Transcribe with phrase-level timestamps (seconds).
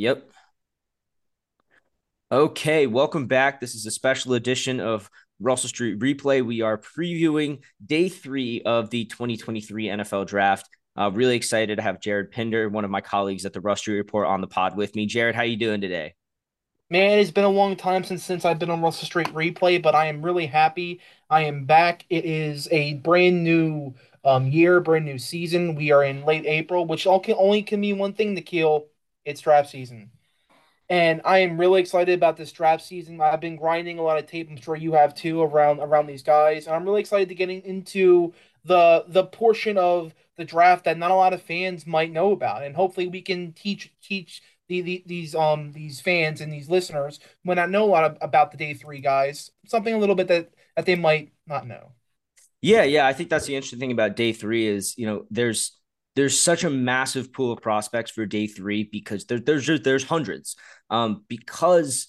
[0.00, 0.30] Yep.
[2.32, 3.60] Okay, welcome back.
[3.60, 6.42] This is a special edition of Russell Street Replay.
[6.42, 10.70] We are previewing day three of the 2023 NFL Draft.
[10.96, 13.98] Uh, really excited to have Jared Pinder, one of my colleagues at the Russell Street
[13.98, 15.04] Report, on the pod with me.
[15.04, 16.14] Jared, how you doing today?
[16.88, 19.94] Man, it's been a long time since since I've been on Russell Street Replay, but
[19.94, 21.02] I am really happy.
[21.28, 22.06] I am back.
[22.08, 23.94] It is a brand new
[24.24, 25.74] um year, brand new season.
[25.74, 28.86] We are in late April, which all can only can mean one thing, Nikhil.
[29.30, 30.10] It's draft season.
[30.88, 33.20] And I am really excited about this draft season.
[33.20, 34.50] I've been grinding a lot of tape.
[34.50, 36.66] I'm sure you have too around around these guys.
[36.66, 41.12] And I'm really excited to getting into the the portion of the draft that not
[41.12, 42.64] a lot of fans might know about.
[42.64, 47.20] And hopefully we can teach teach the, the these um these fans and these listeners
[47.44, 50.28] when I know a lot of, about the day three guys, something a little bit
[50.28, 51.92] that that they might not know.
[52.62, 53.06] Yeah, yeah.
[53.06, 55.72] I think that's the interesting thing about day three is, you know, there's
[56.16, 60.56] there's such a massive pool of prospects for day three because there, there's there's hundreds.
[60.88, 62.08] Um, because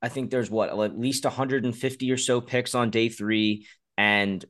[0.00, 4.44] I think there's what at least 150 or so picks on day three, and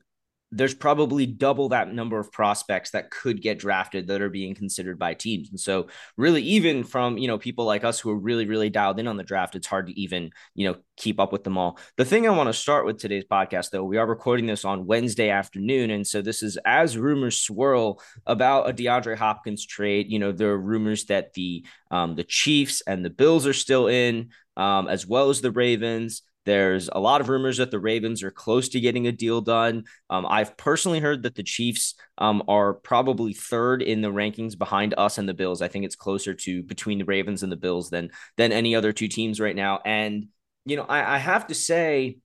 [0.55, 4.99] there's probably double that number of prospects that could get drafted that are being considered
[4.99, 5.49] by teams.
[5.49, 8.99] And so really even from, you know, people like us who are really really dialed
[8.99, 11.79] in on the draft, it's hard to even, you know, keep up with them all.
[11.97, 14.85] The thing I want to start with today's podcast though, we are recording this on
[14.85, 20.19] Wednesday afternoon and so this is as rumors swirl about a DeAndre Hopkins trade, you
[20.19, 24.29] know, there are rumors that the um the Chiefs and the Bills are still in
[24.55, 26.21] um as well as the Ravens.
[26.45, 29.85] There's a lot of rumors that the Ravens are close to getting a deal done.
[30.09, 34.93] Um, I've personally heard that the Chiefs um, are probably third in the rankings behind
[34.97, 35.61] us and the Bills.
[35.61, 38.91] I think it's closer to between the Ravens and the Bills than than any other
[38.91, 39.79] two teams right now.
[39.85, 40.27] And
[40.65, 42.17] you know, I, I have to say,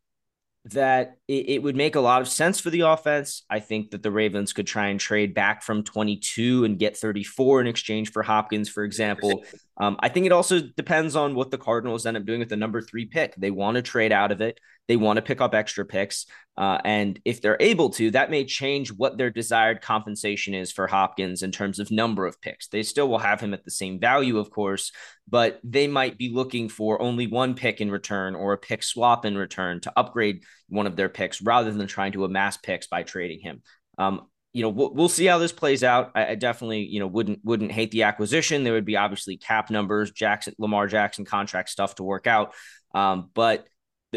[0.72, 3.44] that it, it, would make a lot of sense for the offense.
[3.48, 7.62] I think that the Ravens could try and trade back from 22 and get 34
[7.62, 9.44] in exchange for Hopkins, for example.
[9.80, 12.56] Um, I think it also depends on what the Cardinals end up doing with the
[12.56, 13.34] number three pick.
[13.36, 14.58] They want to trade out of it.
[14.88, 16.26] They want to pick up extra picks.
[16.56, 20.88] Uh, and if they're able to, that may change what their desired compensation is for
[20.88, 22.66] Hopkins in terms of number of picks.
[22.66, 24.90] They still will have him at the same value, of course,
[25.28, 29.24] but they might be looking for only one pick in return or a pick swap
[29.24, 33.04] in return to upgrade one of their picks rather than trying to amass picks by
[33.04, 33.62] trading him.
[33.98, 34.26] Um,
[34.58, 36.10] you know, we'll, we'll see how this plays out.
[36.16, 38.64] I, I, definitely, you know, wouldn't wouldn't hate the acquisition.
[38.64, 42.54] There would be obviously cap numbers, Jackson, Lamar Jackson contract stuff to work out.
[42.92, 43.68] Um, but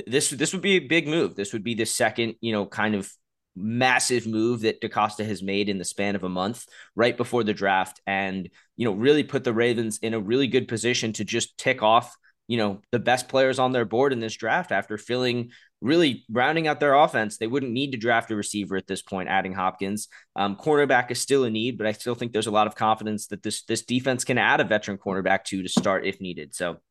[0.07, 1.35] this this would be a big move.
[1.35, 3.07] This would be the second, you know, kind of
[3.55, 6.65] massive move that DeCosta has made in the span of a month
[6.95, 10.67] right before the draft and you know really put the Ravens in a really good
[10.67, 12.17] position to just tick off
[12.51, 16.67] you know the best players on their board in this draft after filling really rounding
[16.67, 17.37] out their offense.
[17.37, 20.09] They wouldn't need to draft a receiver at this point adding Hopkins.
[20.35, 23.27] Um, cornerback is still a need but I still think there's a lot of confidence
[23.27, 26.53] that this this defense can add a veteran cornerback to to start if needed.
[26.53, 26.81] So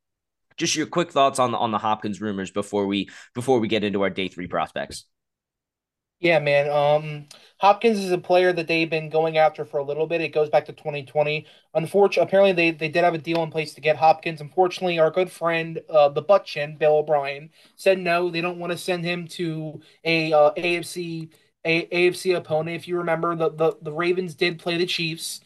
[0.57, 3.85] just your quick thoughts on the on the Hopkins rumors before we before we get
[3.85, 5.05] into our day three prospects.
[6.21, 6.69] Yeah, man.
[6.69, 10.21] Um, Hopkins is a player that they've been going after for a little bit.
[10.21, 11.47] It goes back to 2020.
[11.75, 14.41] Unfortunately, apparently they, they did have a deal in place to get Hopkins.
[14.43, 18.31] Unfortunately, our good friend, uh, the butt chin, Bill O'Brien, said no.
[18.31, 21.31] They don't want to send him to a uh, AFC
[21.65, 22.77] a, AFC opponent.
[22.77, 25.41] If you remember, the, the the Ravens did play the Chiefs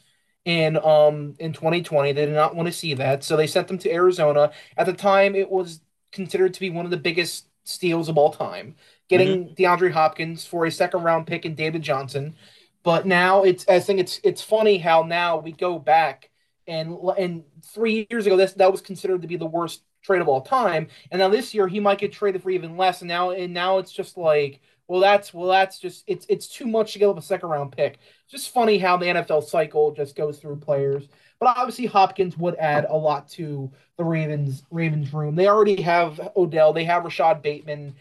[0.45, 2.13] in um in 2020.
[2.13, 4.53] They did not want to see that, so they sent them to Arizona.
[4.77, 5.81] At the time, it was
[6.13, 8.75] considered to be one of the biggest steals of all time,
[9.09, 9.55] getting mm-hmm.
[9.55, 12.35] DeAndre Hopkins for a second round pick and David Johnson.
[12.83, 16.31] But now it's I think it's it's funny how now we go back
[16.67, 20.29] and and three years ago this that was considered to be the worst trade of
[20.29, 23.31] all time, and now this year he might get traded for even less, and now
[23.31, 26.99] and now it's just like well, that's well, that's just it's it's too much to
[26.99, 27.95] give up a second round pick.
[28.25, 31.09] It's just funny how the NFL cycle just goes through players.
[31.41, 35.37] But obviously, Hopkins would add a lot to the Ravens Ravens room.
[35.37, 36.73] They already have Odell.
[36.75, 37.95] They have Rashod Bateman.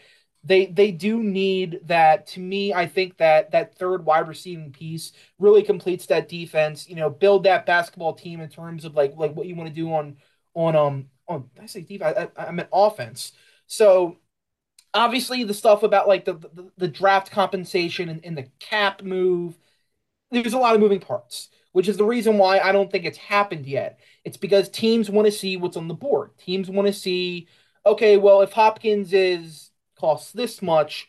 [0.44, 2.26] They they do need that.
[2.28, 6.88] To me, I think that that third wide receiving piece really completes that defense.
[6.88, 9.74] You know, build that basketball team in terms of like like what you want to
[9.74, 10.16] do on
[10.54, 12.16] on um on I say defense.
[12.36, 13.32] I, I, I meant offense.
[13.66, 14.18] So
[14.94, 19.58] obviously the stuff about like the the, the draft compensation and, and, the cap move
[20.30, 23.18] there's a lot of moving parts which is the reason why i don't think it's
[23.18, 26.92] happened yet it's because teams want to see what's on the board teams want to
[26.92, 27.46] see
[27.84, 31.08] okay well if hopkins is costs this much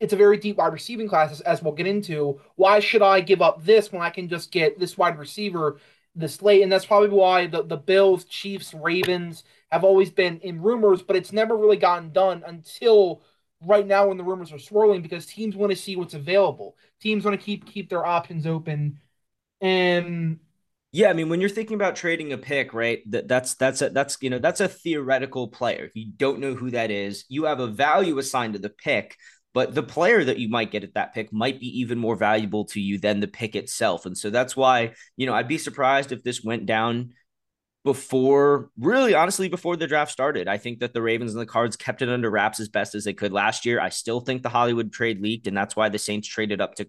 [0.00, 3.42] it's a very deep wide receiving class as, we'll get into why should i give
[3.42, 5.78] up this when i can just get this wide receiver
[6.16, 9.44] this late and that's probably why the, the bills chiefs ravens
[9.74, 13.22] have always been in rumors, but it's never really gotten done until
[13.66, 16.76] right now when the rumors are swirling because teams want to see what's available.
[17.00, 19.00] Teams want to keep keep their options open.
[19.60, 20.38] And
[20.94, 23.00] Yeah, I mean, when you're thinking about trading a pick, right?
[23.10, 25.84] That that's that's a that's you know that's a theoretical player.
[25.84, 29.16] If you don't know who that is, you have a value assigned to the pick,
[29.52, 32.64] but the player that you might get at that pick might be even more valuable
[32.66, 34.06] to you than the pick itself.
[34.06, 37.10] And so that's why you know I'd be surprised if this went down
[37.84, 40.48] before really honestly before the draft started.
[40.48, 43.04] I think that the Ravens and the Cards kept it under wraps as best as
[43.04, 43.78] they could last year.
[43.78, 46.86] I still think the Hollywood trade leaked, and that's why the Saints traded up to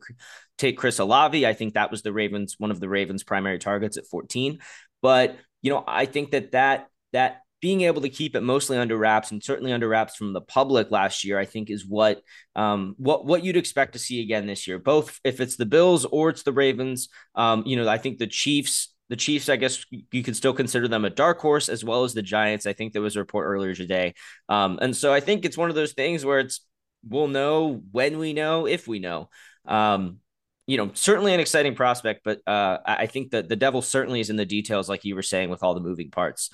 [0.57, 1.45] take Chris Olave.
[1.45, 4.59] I think that was the Ravens one of the Ravens' primary targets at 14.
[5.01, 8.97] But you know, I think that that that being able to keep it mostly under
[8.97, 12.21] wraps and certainly under wraps from the public last year, I think is what
[12.55, 14.79] um, what what you'd expect to see again this year.
[14.79, 18.27] Both if it's the Bills or it's the Ravens, um, you know, I think the
[18.27, 22.03] Chiefs the Chiefs, I guess you could still consider them a dark horse as well
[22.03, 22.65] as the Giants.
[22.65, 24.15] I think there was a report earlier today.
[24.49, 26.61] Um, and so I think it's one of those things where it's
[27.07, 29.29] we'll know when we know, if we know.
[29.65, 30.19] Um,
[30.67, 34.31] you know, certainly an exciting prospect, but uh, I think that the devil certainly is
[34.31, 36.49] in the details, like you were saying, with all the moving parts.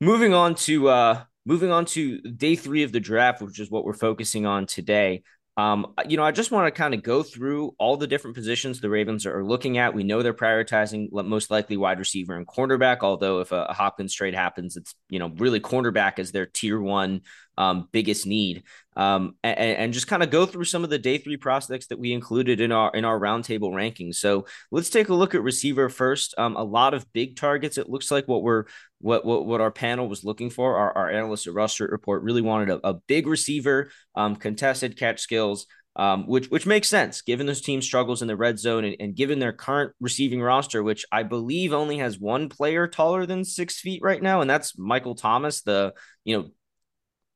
[0.00, 3.84] Moving on to uh, moving on to day three of the draft, which is what
[3.84, 5.24] we're focusing on today.
[5.56, 8.80] Um, you know, I just want to kind of go through all the different positions
[8.80, 9.94] the Ravens are looking at.
[9.94, 12.98] We know they're prioritizing most likely wide receiver and cornerback.
[13.02, 16.80] Although if a, a Hopkins trade happens, it's you know really cornerback is their tier
[16.80, 17.20] one
[17.56, 18.64] um, biggest need.
[18.96, 21.98] Um, and, and, just kind of go through some of the day three prospects that
[21.98, 24.16] we included in our in our roundtable rankings.
[24.16, 26.34] So let's take a look at receiver first.
[26.38, 27.76] Um, a lot of big targets.
[27.76, 28.64] It looks like what we're
[29.04, 30.76] what what, what our panel was looking for.
[30.76, 35.20] Our, our analyst at Rush Report really wanted a, a big receiver, um, contested catch
[35.20, 35.66] skills.
[35.96, 39.14] Um, which which makes sense given those team struggles in the red zone and, and,
[39.14, 43.78] given their current receiving roster, which I believe only has one player taller than six
[43.78, 46.48] feet right now, and that's Michael Thomas, the you know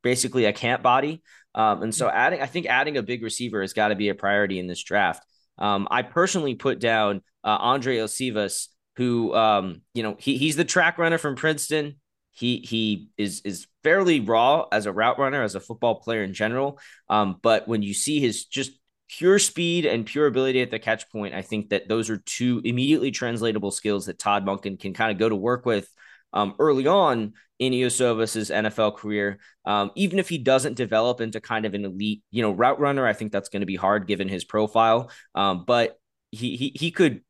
[0.03, 1.23] basically a camp body.
[1.55, 2.13] Um, and so mm.
[2.13, 4.83] adding, I think adding a big receiver has got to be a priority in this
[4.83, 5.25] draft.
[5.57, 8.67] Um, I personally put down uh, Andre Iosivas,
[8.99, 12.01] who, um, you know, he, he's the track runner from Princeton.
[12.33, 16.35] He he is is fairly raw as a route runner, as a football player in
[16.35, 16.81] general.
[17.09, 18.73] Um, but when you see his just
[19.09, 22.61] pure speed and pure ability at the catch point, I think that those are two
[22.65, 25.89] immediately translatable skills that Todd Monken can kind of go to work with
[26.33, 29.39] um, early on in Iosivas's NFL career.
[29.65, 33.07] Um, even if he doesn't develop into kind of an elite, you know, route runner,
[33.07, 35.09] I think that's going to be hard given his profile.
[35.37, 35.97] Um, but
[36.33, 37.23] he he he could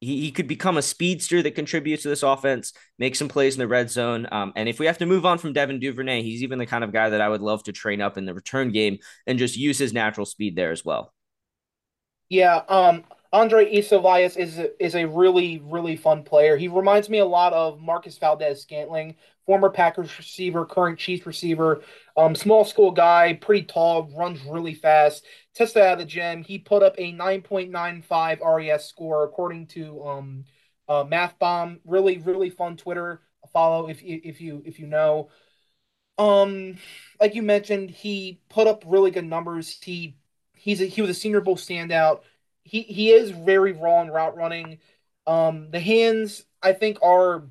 [0.00, 3.60] he, he could become a speedster that contributes to this offense, make some plays in
[3.60, 4.26] the red zone.
[4.32, 6.82] Um, and if we have to move on from Devin Duvernay, he's even the kind
[6.82, 9.56] of guy that I would love to train up in the return game and just
[9.56, 11.12] use his natural speed there as well.
[12.28, 16.56] Yeah, um, Andre Iosivas is a, is a really really fun player.
[16.56, 19.16] He reminds me a lot of Marquez Valdes-Scantling,
[19.46, 21.82] former Packers receiver, current Chiefs receiver.
[22.16, 25.24] Um, small school guy, pretty tall, runs really fast.
[25.54, 30.44] Tested out of the gym, he put up a 9.95 RAS score according to um,
[30.88, 31.80] uh, Math Bomb.
[31.84, 33.20] Really really fun Twitter
[33.52, 35.28] follow if you if you if you know.
[36.18, 36.76] Um,
[37.20, 39.78] like you mentioned, he put up really good numbers.
[39.82, 40.16] He
[40.54, 42.20] he's a, he was a Senior Bowl standout
[42.70, 44.78] he he is very raw in route running.
[45.26, 47.44] Um, the hands I think are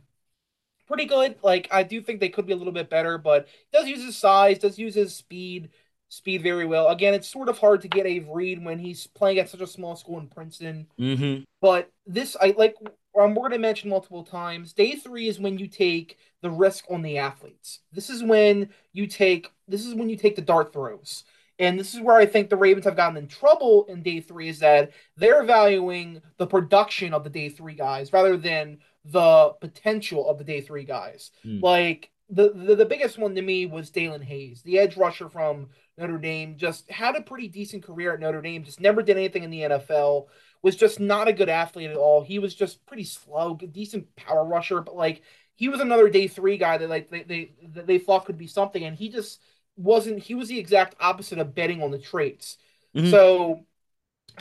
[0.87, 1.35] pretty good.
[1.43, 4.17] Like I do think they could be a little bit better, but does use his
[4.17, 5.69] size, does use his speed,
[6.09, 6.87] speed very well.
[6.89, 9.67] Again, it's sort of hard to get a read when he's playing at such a
[9.67, 10.87] small school in Princeton.
[10.99, 11.43] Mm-hmm.
[11.61, 12.75] But this I like.
[13.19, 14.73] Um, we're going to mention multiple times.
[14.73, 17.79] Day three is when you take the risk on the athletes.
[17.91, 19.49] This is when you take.
[19.67, 21.23] This is when you take the dart throws.
[21.59, 24.47] And this is where I think the Ravens have gotten in trouble in day three
[24.47, 30.29] is that they're valuing the production of the day three guys rather than the potential
[30.29, 31.31] of the day three guys.
[31.45, 31.61] Mm.
[31.61, 35.69] Like the, the, the biggest one to me was Daelin Hayes, the edge rusher from
[35.99, 36.57] Notre Dame.
[36.57, 38.63] Just had a pretty decent career at Notre Dame.
[38.63, 40.27] Just never did anything in the NFL.
[40.61, 42.23] Was just not a good athlete at all.
[42.23, 45.21] He was just pretty slow, decent power rusher, but like
[45.55, 48.83] he was another day three guy that like they they, they thought could be something,
[48.83, 49.41] and he just
[49.77, 52.57] wasn't he was the exact opposite of betting on the traits.
[52.95, 53.09] Mm-hmm.
[53.09, 53.65] So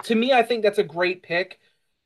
[0.05, 1.59] to me, I think that's a great pick.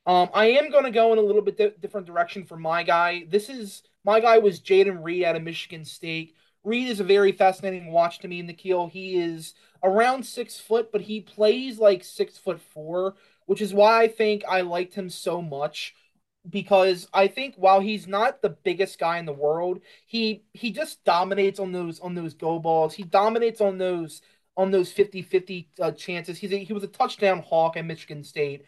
[0.05, 2.83] Um, I am going to go in a little bit di- different direction for my
[2.83, 3.25] guy.
[3.29, 6.35] This is my guy was Jayden Reed out of Michigan State.
[6.65, 8.87] Reed is a very fascinating watch to me Nikhil.
[8.89, 13.15] He is around six foot, but he plays like six foot four,
[13.47, 15.95] which is why I think I liked him so much
[16.49, 21.05] because I think while he's not the biggest guy in the world, he he just
[21.05, 22.95] dominates on those on those go balls.
[22.95, 24.23] He dominates on those
[24.57, 26.39] on those 50-50 uh, chances.
[26.39, 28.67] He's a, he was a touchdown hawk at Michigan State.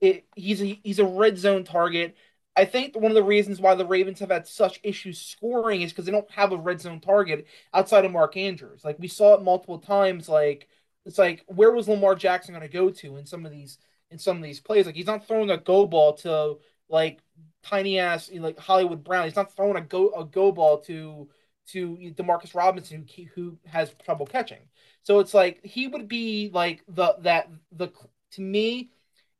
[0.00, 2.16] It, he's a, he's a red zone target.
[2.56, 5.92] I think one of the reasons why the Ravens have had such issues scoring is
[5.92, 8.84] because they don't have a red zone target outside of Mark Andrews.
[8.84, 10.28] Like we saw it multiple times.
[10.28, 10.68] Like
[11.04, 13.78] it's like where was Lamar Jackson going to go to in some of these
[14.10, 14.86] in some of these plays?
[14.86, 16.56] Like he's not throwing a go ball to
[16.88, 17.20] like
[17.62, 19.24] tiny ass like Hollywood Brown.
[19.24, 21.28] He's not throwing a go a go ball to
[21.68, 24.60] to Demarcus Robinson who who has trouble catching.
[25.02, 27.88] So it's like he would be like the that the
[28.32, 28.90] to me,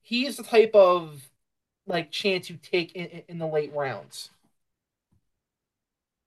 [0.03, 1.29] he's the type of
[1.87, 4.31] like chance you take in, in the late rounds.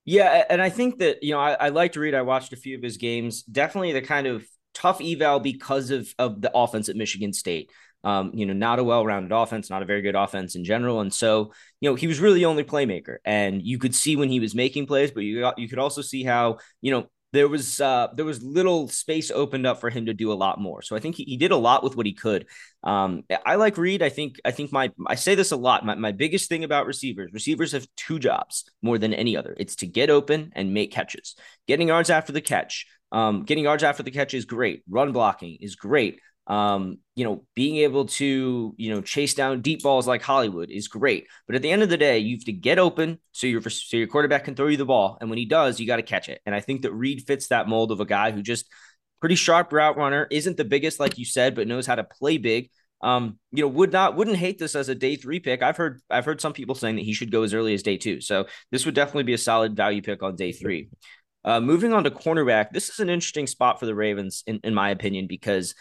[0.06, 2.16] Yeah, and I think that you know I, I like to read.
[2.16, 3.44] I watched a few of his games.
[3.44, 7.72] Definitely the kind of tough eval because of of the offense at Michigan State.
[8.04, 11.14] Um, you know, not a well-rounded offense, not a very good offense in general, and
[11.14, 11.52] so
[11.82, 13.18] you know he was really the only playmaker.
[13.26, 16.24] And you could see when he was making plays, but you you could also see
[16.24, 20.14] how you know there was uh, there was little space opened up for him to
[20.14, 20.82] do a lot more.
[20.82, 22.48] So I think he, he did a lot with what he could.
[22.84, 24.02] Um, I like Reed.
[24.02, 25.86] I think I think my I say this a lot.
[25.86, 29.56] My, my biggest thing about receivers, receivers have two jobs more than any other.
[29.60, 31.36] It's to get open and make catches.
[31.68, 32.88] Getting yards after the catch.
[33.12, 34.84] Um, getting yards after the catch is great.
[34.88, 39.84] Run blocking is great um, you know, being able to, you know, chase down deep
[39.84, 41.28] balls like Hollywood is great.
[41.46, 43.98] But at the end of the day, you have to get open so your so
[43.98, 45.18] your quarterback can throw you the ball.
[45.22, 46.42] And when he does, you got to catch it.
[46.46, 48.66] And I think that Reed fits that mold of a guy who just
[49.20, 52.38] pretty sharp route runner, isn't the biggest, like you said, but knows how to play
[52.38, 52.72] big.
[53.02, 55.62] Um, you know, would not wouldn't hate this as a day three pick.
[55.62, 57.98] I've heard I've heard some people saying that he should go as early as day
[57.98, 58.22] two.
[58.22, 60.90] So this would definitely be a solid value pick on day three.
[61.46, 64.74] Uh, moving on to cornerback, this is an interesting spot for the Ravens, in, in
[64.74, 65.74] my opinion, because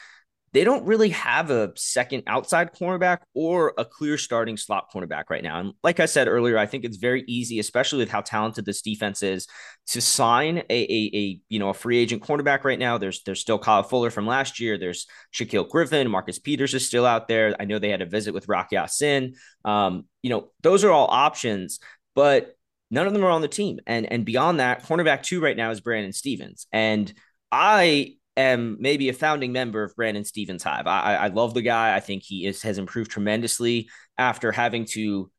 [0.52, 5.43] they don't really have a second outside cornerback or a clear starting slot cornerback right
[5.43, 5.61] now.
[5.61, 8.83] And like I said earlier, I think it's very easy, especially with how talented this
[8.83, 9.47] defense is,
[9.88, 12.99] to sign a, a, a you know a free agent cornerback right now.
[12.99, 14.78] There's there's still Kyle Fuller from last year.
[14.78, 17.55] There's Shaquill Griffin, Marcus Peters is still out there.
[17.61, 19.35] I know they had a visit with Rocky Ya-Sin.
[19.64, 21.81] Um, you know, those are all options,
[22.14, 22.57] but
[22.90, 23.81] none of them are on the team.
[23.87, 26.67] And and beyond that, cornerback two right now is Brandon Stephens.
[26.73, 27.12] And
[27.50, 30.87] I am maybe a founding member of Brandon Stephens Hive.
[30.87, 31.95] I, I love the guy.
[31.95, 35.30] I think he is, has improved tremendously after having to.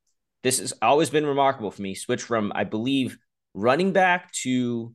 [0.41, 1.95] This has always been remarkable for me.
[1.95, 3.17] Switch from, I believe,
[3.53, 4.93] running back to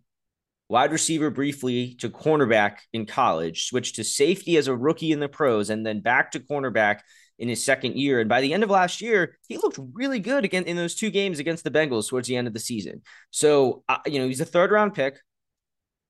[0.69, 5.29] wide receiver briefly to cornerback in college, switched to safety as a rookie in the
[5.29, 7.01] pros, and then back to cornerback
[7.39, 8.21] in his second year.
[8.21, 11.11] And by the end of last year, he looked really good again in those two
[11.11, 13.03] games against the Bengals towards the end of the season.
[13.31, 15.19] So, uh, you know, he's a third round pick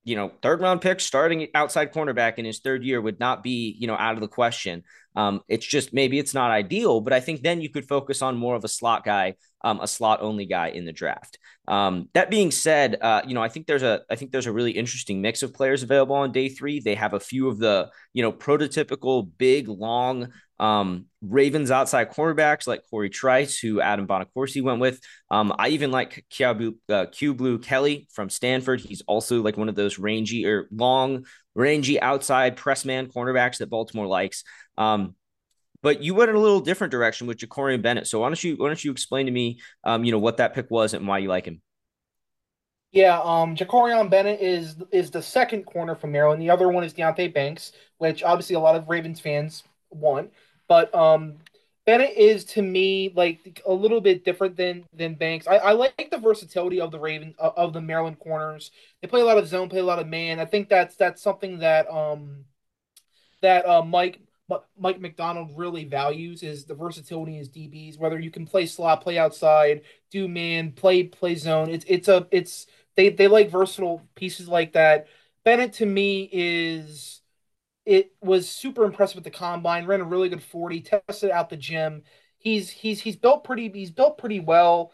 [0.05, 3.75] you know, third round pick starting outside cornerback in his third year would not be,
[3.79, 4.83] you know, out of the question.
[5.15, 8.37] Um, it's just maybe it's not ideal, but I think then you could focus on
[8.37, 11.39] more of a slot guy, um, a slot only guy in the draft.
[11.67, 14.51] Um, that being said, uh, you know, I think there's a I think there's a
[14.51, 16.79] really interesting mix of players available on day three.
[16.79, 22.67] They have a few of the you know prototypical big long um, Ravens outside cornerbacks
[22.67, 24.99] like Cory Trice, who Adam Bonaccorsi went with.
[25.29, 28.79] Um, I even like Q, uh, Blu Kelly from Stanford.
[28.79, 33.69] He's also like one of those rangy or long, rangy outside press man cornerbacks that
[33.69, 34.43] Baltimore likes.
[34.77, 35.15] Um,
[35.81, 38.07] but you went in a little different direction with Jakorian Bennett.
[38.07, 40.53] So why don't you why don't you explain to me, um, you know, what that
[40.53, 41.61] pick was and why you like him?
[42.91, 46.41] Yeah, um, Jakorian Bennett is is the second corner from Maryland.
[46.41, 50.31] The other one is Deonte Banks, which obviously a lot of Ravens fans want.
[50.67, 51.37] But um,
[51.85, 55.47] Bennett is to me like a little bit different than than Banks.
[55.47, 58.71] I, I like the versatility of the Raven uh, of the Maryland corners.
[59.01, 60.39] They play a lot of zone, play a lot of man.
[60.39, 62.45] I think that's that's something that um
[63.41, 64.19] that uh, Mike
[64.77, 67.97] Mike Macdonald really values is the versatility as DBs.
[67.99, 69.81] Whether you can play slot, play outside,
[70.11, 71.69] do man, play play zone.
[71.69, 75.07] It's it's a it's they they like versatile pieces like that.
[75.43, 77.21] Bennett to me is
[77.85, 79.85] it was super impressive with the combine.
[79.85, 80.81] Ran a really good forty.
[80.81, 82.03] Tested out the gym.
[82.37, 83.69] He's he's he's built pretty.
[83.69, 84.91] He's built pretty well.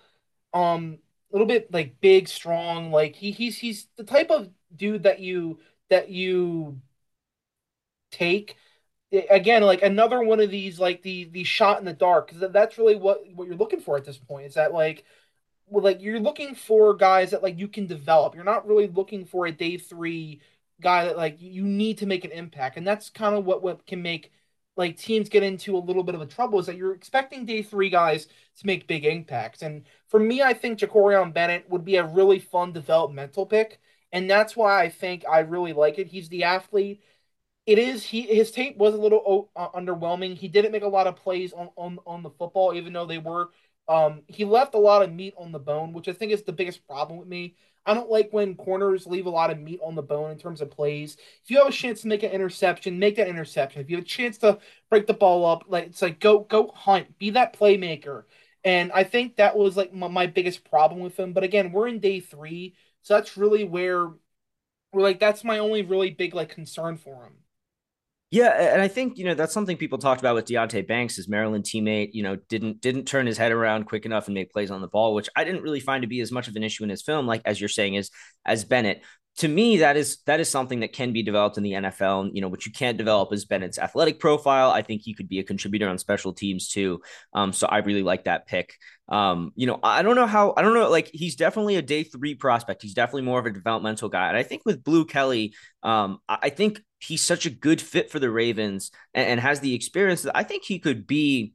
[0.54, 1.00] Um,
[1.32, 2.92] a little bit like big, strong.
[2.92, 6.82] Like he he's he's the type of dude that you that you
[8.12, 8.56] take
[9.30, 12.78] again like another one of these like the the shot in the dark because that's
[12.78, 15.04] really what what you're looking for at this point is that like
[15.68, 19.26] well, like you're looking for guys that like you can develop you're not really looking
[19.26, 20.42] for a day three
[20.82, 23.86] guy that like you need to make an impact, and that's kind of what what
[23.88, 24.32] can make
[24.78, 27.62] like teams get into a little bit of a trouble is that you're expecting day
[27.62, 28.26] three guys
[28.58, 29.62] to make big impacts.
[29.62, 33.80] And for me, I think Jakorian Bennett would be a really fun developmental pick.
[34.12, 36.08] And that's why I think I really like it.
[36.08, 37.02] He's the athlete.
[37.66, 40.36] It is he his tape was a little uh, underwhelming.
[40.38, 43.20] He didn't make a lot of plays on, on on the football, even though they
[43.20, 43.50] were.
[43.92, 46.54] Um, he left a lot of meat on the bone, which I think is the
[46.54, 47.56] biggest problem with me.
[47.86, 50.62] I don't like when corners leave a lot of meat on the bone in terms
[50.62, 51.18] of plays.
[51.44, 53.82] If you have a chance to make an interception, make that interception.
[53.82, 56.72] If you have a chance to break the ball up, like it's like go go
[56.76, 58.24] hunt, be that playmaker.
[58.64, 61.34] And I think that was like my, my biggest problem with him.
[61.34, 64.10] But again, we're in day three, so that's really where
[64.94, 67.34] we're like that's my only really big like concern for him.
[68.32, 71.28] Yeah, and I think you know that's something people talked about with Deonte Banks, his
[71.28, 72.12] Maryland teammate.
[72.14, 74.88] You know, didn't didn't turn his head around quick enough and make plays on the
[74.88, 77.02] ball, which I didn't really find to be as much of an issue in his
[77.02, 78.10] film, like as you're saying, is
[78.46, 79.04] as Bennett.
[79.38, 82.22] To me, that is that is something that can be developed in the NFL.
[82.22, 84.72] And, you know, what you can't develop is Bennett's athletic profile.
[84.72, 87.02] I think he could be a contributor on special teams too.
[87.34, 88.76] Um, so I really like that pick.
[89.10, 90.90] Um, you know, I don't know how I don't know.
[90.90, 92.82] Like he's definitely a day three prospect.
[92.82, 94.30] He's definitely more of a developmental guy.
[94.30, 98.20] And I think with Blu Kelly, um, I think he's such a good fit for
[98.20, 101.54] the Ravens and, and has the experience that I think he could be.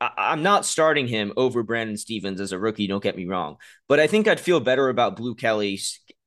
[0.00, 2.86] I, am not starting him over Brandon Stephens as a rookie.
[2.86, 3.56] Don't get me wrong,
[3.88, 5.78] but I think I'd feel better about Blu Kelly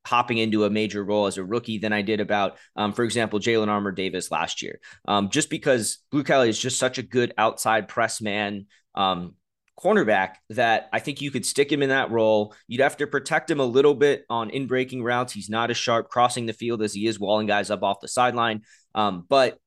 [0.07, 3.39] hopping into a major role as a rookie than I did about, um, for example,
[3.39, 4.79] Jalen Armour Davis last year.
[5.05, 8.67] Um, just because Blu Kelly is just such a good outside press man.
[8.95, 9.35] Um,
[9.79, 12.55] cornerback that I think you could stick him in that role.
[12.67, 15.33] You'd have to protect him a little bit on in breaking routes.
[15.33, 18.07] He's not as sharp crossing the field as he is walling guys up off the
[18.07, 18.63] sideline.
[18.95, 19.59] Um, but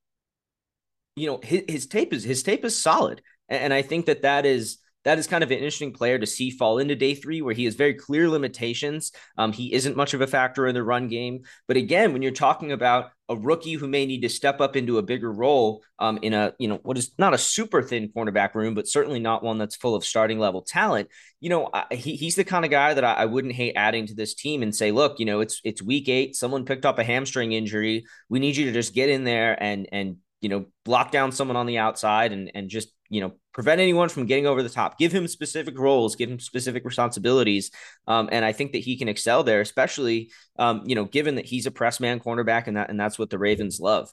[1.16, 4.22] you know his, his tape is his tape is solid, and, and I think that
[4.22, 7.42] that is that is kind of an interesting player to see fall into day three,
[7.42, 9.12] where he has very clear limitations.
[9.38, 11.42] Um, he isn't much of a factor in the run game.
[11.66, 14.98] But again, when you're talking about a rookie who may need to step up into
[14.98, 18.54] a bigger role um, in a, you know, what is not a super thin cornerback
[18.54, 22.16] room, but certainly not one that's full of starting level talent, you know, I, he,
[22.16, 24.74] he's the kind of guy that I, I wouldn't hate adding to this team and
[24.74, 26.34] say, look, you know, it's it's week eight.
[26.36, 28.04] Someone picked up a hamstring injury.
[28.28, 31.56] We need you to just get in there and and you know, block down someone
[31.56, 34.98] on the outside and and just you know prevent anyone from getting over the top.
[34.98, 37.70] Give him specific roles, give him specific responsibilities,
[38.06, 41.44] um, and I think that he can excel there, especially um, you know given that
[41.44, 44.10] he's a press man cornerback and that and that's what the Ravens love.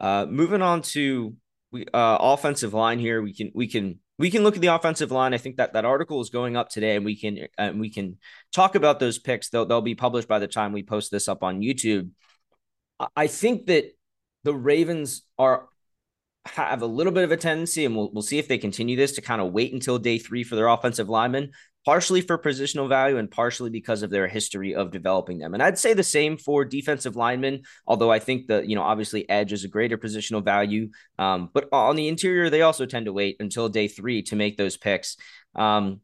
[0.00, 1.34] Uh, moving on to
[1.74, 5.34] uh, offensive line here, we can we can we can look at the offensive line.
[5.34, 8.18] I think that that article is going up today, and we can and we can
[8.54, 9.50] talk about those picks.
[9.50, 12.10] They'll they'll be published by the time we post this up on YouTube.
[13.14, 13.92] I think that
[14.44, 15.68] the Ravens are
[16.46, 19.12] have a little bit of a tendency, and we'll, we'll see if they continue this
[19.12, 21.50] to kind of wait until day three for their offensive linemen,
[21.84, 25.54] partially for positional value and partially because of their history of developing them.
[25.54, 29.28] And I'd say the same for defensive linemen, although I think that, you know, obviously
[29.28, 30.90] edge is a greater positional value.
[31.18, 34.56] Um, but on the interior, they also tend to wait until day three to make
[34.56, 35.16] those picks.
[35.54, 36.00] Um,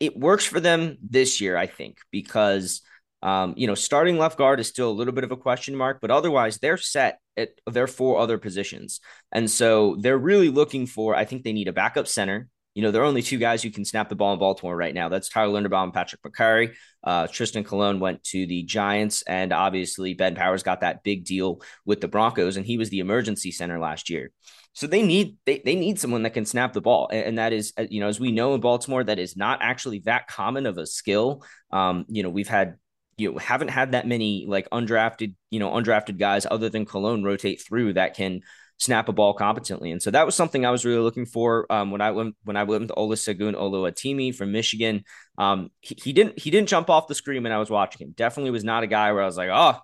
[0.00, 2.82] it works for them this year, I think, because–
[3.24, 5.98] um, you know, starting left guard is still a little bit of a question mark,
[6.02, 9.00] but otherwise they're set at their four other positions.
[9.32, 12.48] And so they're really looking for, I think they need a backup center.
[12.74, 14.94] You know, there are only two guys who can snap the ball in Baltimore right
[14.94, 15.08] now.
[15.08, 16.74] That's Tyler Linderbaum and Patrick Mekari.
[17.02, 21.62] Uh, Trystan Colon went to the Giants, and obviously Ben Powers got that big deal
[21.86, 24.32] with the Broncos, and he was the emergency center last year.
[24.74, 27.52] So they need they, they need someone that can snap the ball, and, and that
[27.52, 30.66] is uh, you know as we know in Baltimore that is not actually that common
[30.66, 31.44] of a skill.
[31.70, 32.74] Um, you know we've had
[33.16, 37.24] you know, haven't had that many like undrafted, you know, undrafted guys other than Colon
[37.24, 38.40] rotate through that can
[38.78, 39.90] snap a ball competently.
[39.90, 42.56] And so that was something I was really looking for um, when I went when
[42.56, 45.04] I went with Olusegun Oluwatimi from Michigan.
[45.38, 48.14] Um, he, he, didn't he didn't jump off the screen when I was watching him.
[48.16, 49.78] Definitely was not a guy where I was like, oh,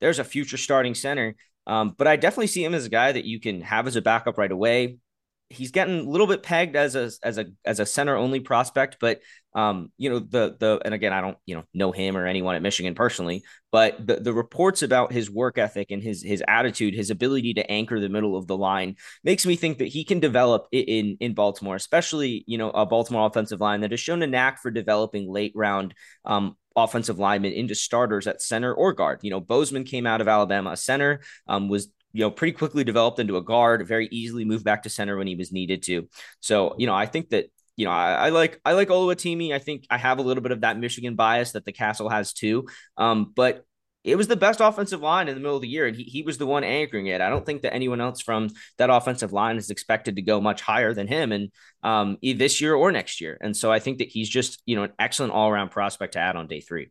[0.00, 1.36] there's a future starting center.
[1.66, 4.02] Um, but I definitely see him as a guy that you can have as a
[4.02, 4.98] backup right away
[5.48, 8.96] he's getting a little bit pegged as a as a as a center only prospect,
[9.00, 9.20] but
[9.54, 12.56] um, you know the the and again I don't you know know him or anyone
[12.56, 16.94] at Michigan personally, but the the reports about his work ethic and his his attitude,
[16.94, 20.20] his ability to anchor the middle of the line makes me think that he can
[20.20, 24.26] develop in in Baltimore, especially you know a Baltimore offensive line that has shown a
[24.26, 29.20] knack for developing late round um, offensive linemen into starters at center or guard.
[29.22, 33.18] You know, Bozeman came out of Alabama, center, um, was you know, pretty quickly developed
[33.18, 36.08] into a guard, very easily moved back to center when he was needed to.
[36.40, 39.52] So, you know, I think that, you know, I, I like I like Oluwatimi.
[39.52, 42.32] I think I have a little bit of that Michigan bias that the Castle has
[42.32, 42.68] too.
[42.96, 43.64] Um, but
[44.02, 46.22] it was the best offensive line in the middle of the year, and he, he
[46.22, 47.20] was the one anchoring it.
[47.20, 48.48] I don't think that anyone else from
[48.78, 51.50] that offensive line is expected to go much higher than him, and
[51.82, 53.36] um, this year or next year.
[53.42, 56.20] And so I think that he's just you know an excellent all around prospect to
[56.20, 56.90] add on day three.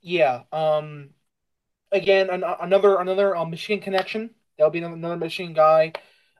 [0.00, 1.10] Yeah, um,
[1.92, 4.30] again, an- another another um, Michigan connection.
[4.58, 5.92] That'll be another Michigan guy.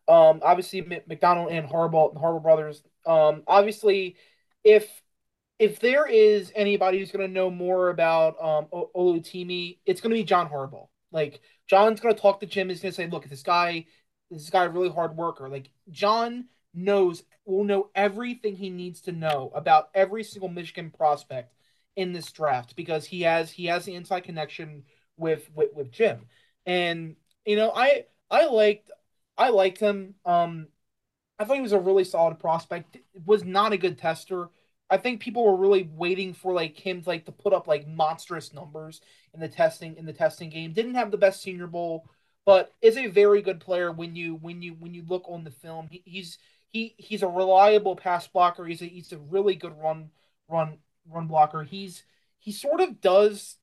[0.09, 2.83] Um, obviously Macdonald and Harbaugh, Harbaugh brothers.
[3.05, 4.17] Um, obviously,
[4.65, 4.89] if
[5.59, 10.11] if there is anybody who's going to know more about um o- Oluwatimi, it's going
[10.11, 10.89] to be John Harbaugh.
[11.13, 12.69] Like John's going to talk to Jim.
[12.69, 13.87] He's going to say, "Look, this guy,
[14.31, 19.51] this guy, really hard worker." Like John knows will know everything he needs to know
[19.55, 21.55] about every single Michigan prospect
[21.97, 24.85] in this draft because he has he has the inside connection
[25.17, 26.27] with with, with Jim.
[26.65, 28.91] And you know, I I liked
[29.37, 30.15] I liked him.
[30.25, 30.69] Um
[31.39, 32.97] I thought he was a really solid prospect.
[33.25, 34.49] Was not a good tester.
[34.89, 37.89] I think people were really waiting for like him to, like to put up like
[37.89, 39.01] monstrous numbers
[39.35, 40.73] in the testing in the testing game.
[40.73, 42.09] Didn't have the best Senior Bowl,
[42.45, 45.51] but is a very good player when you when you when you look on the
[45.51, 45.89] film.
[45.91, 48.65] He, he's he he's a reliable pass blocker.
[48.65, 50.11] He's a he's a really good run
[50.49, 51.65] run run blocker.
[51.65, 52.05] He's
[52.39, 53.57] he sort of does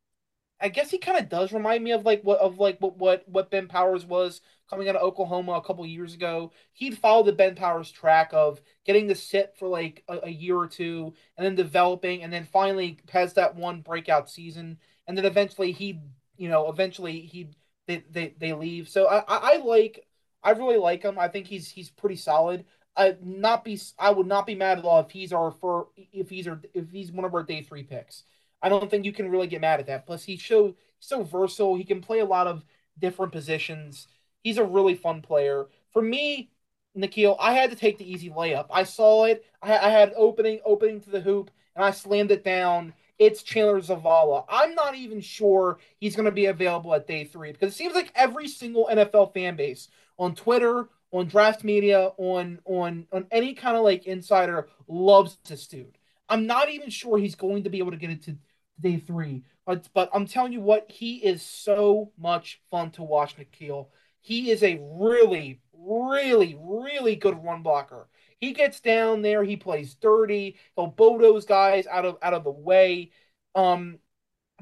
[0.64, 3.28] I guess he kind of does remind me of like what of like what what
[3.28, 6.54] what Ben Powers was coming out of Oklahoma a couple years ago.
[6.72, 10.56] He'd follow the Ben Powers track of getting to sit for like a, a, year
[10.58, 15.26] or two and then developing and then finally has that one breakout season and then
[15.26, 16.00] eventually he
[16.38, 17.50] you know eventually he
[17.88, 18.88] they they, they leave.
[18.88, 20.08] So I, I, I like
[20.44, 21.20] I really like him.
[21.20, 22.64] I think he's he's pretty solid.
[22.96, 26.30] I not be I would not be mad at all if he's our for if
[26.30, 28.24] he's our if he's one of our day three picks.
[28.64, 30.06] I don't think you can really get mad at that.
[30.06, 31.76] Plus, he's so so versatile.
[31.76, 32.64] He can play a lot of
[32.98, 34.08] different positions.
[34.42, 35.68] He's a really fun player.
[35.92, 36.50] For me,
[36.96, 38.68] Nikhil, I had to take the easy layup.
[38.72, 39.46] I saw it.
[39.62, 42.94] I, I had opening opening to the hoop, and I slammed it down.
[43.20, 44.46] It's Chandler Zavala.
[44.50, 47.96] I'm not even sure he's going to be available at day three because it seems
[47.96, 53.54] like every single NFL fan base on Twitter, on draft media, on on on any
[53.54, 55.98] kind of like insider loves this dude.
[56.30, 58.38] I'm not even sure he's going to be able to get it to
[58.80, 59.44] day three.
[59.66, 63.90] But but I'm telling you what, he is so much fun to watch, Nikhil.
[64.22, 68.08] He is a really, really, really good run blocker.
[68.40, 72.44] He gets down there, he plays dirty, he'll bow those guys out of out of
[72.44, 73.12] the way.
[73.56, 74.00] Um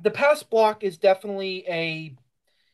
[0.02, 2.16] the pass block is definitely a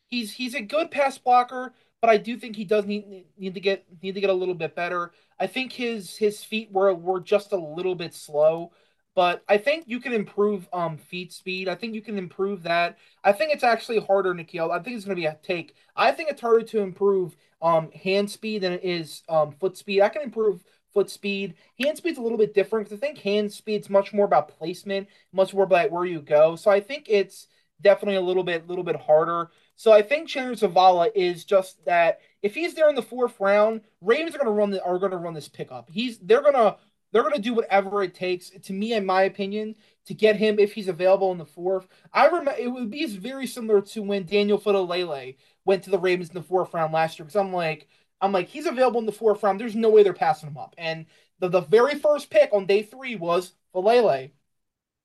[0.08, 3.60] he's he's a good pass blocker, but I do think he does need need to
[3.60, 5.12] get need to get a little bit better.
[5.40, 8.72] I think his his feet were were just a little bit slow.
[9.18, 11.68] But I think you can improve um feet speed.
[11.68, 13.00] I think you can improve that.
[13.24, 14.72] I think it's actually harder, Nikhil.
[14.72, 15.74] I think it's going to be a take.
[15.96, 20.04] I think it's harder to improve um hand speed than it is um foot speed.
[20.04, 21.56] I can improve foot speed.
[21.80, 25.08] Hand speed's a little bit different because I think hand speed's much more about placement,
[25.34, 26.56] much more about where you go.
[26.56, 27.48] So I think it's
[27.82, 29.50] definitely a little bit, little bit harder.
[29.76, 32.20] So I think Chandler Zavala is just that.
[32.44, 35.12] If he's there in the fourth round, Ravens are going to run the, are going
[35.12, 35.90] to run this pickup.
[35.90, 36.78] He's they're going to
[37.12, 40.60] they're going to do whatever it takes, to me, in my opinion, to get him
[40.60, 41.88] if he's available in the fourth.
[42.14, 46.30] I remember it would be very similar to when Daniel Faalele went to the Ravens
[46.30, 47.26] in the fourth round last year.
[47.26, 47.88] Because I'm like,
[48.22, 49.60] I'm like, he's available in the fourth round.
[49.60, 50.76] There's no way they're passing him up.
[50.78, 51.06] And
[51.40, 54.32] the, the very first pick on day three was Faalele.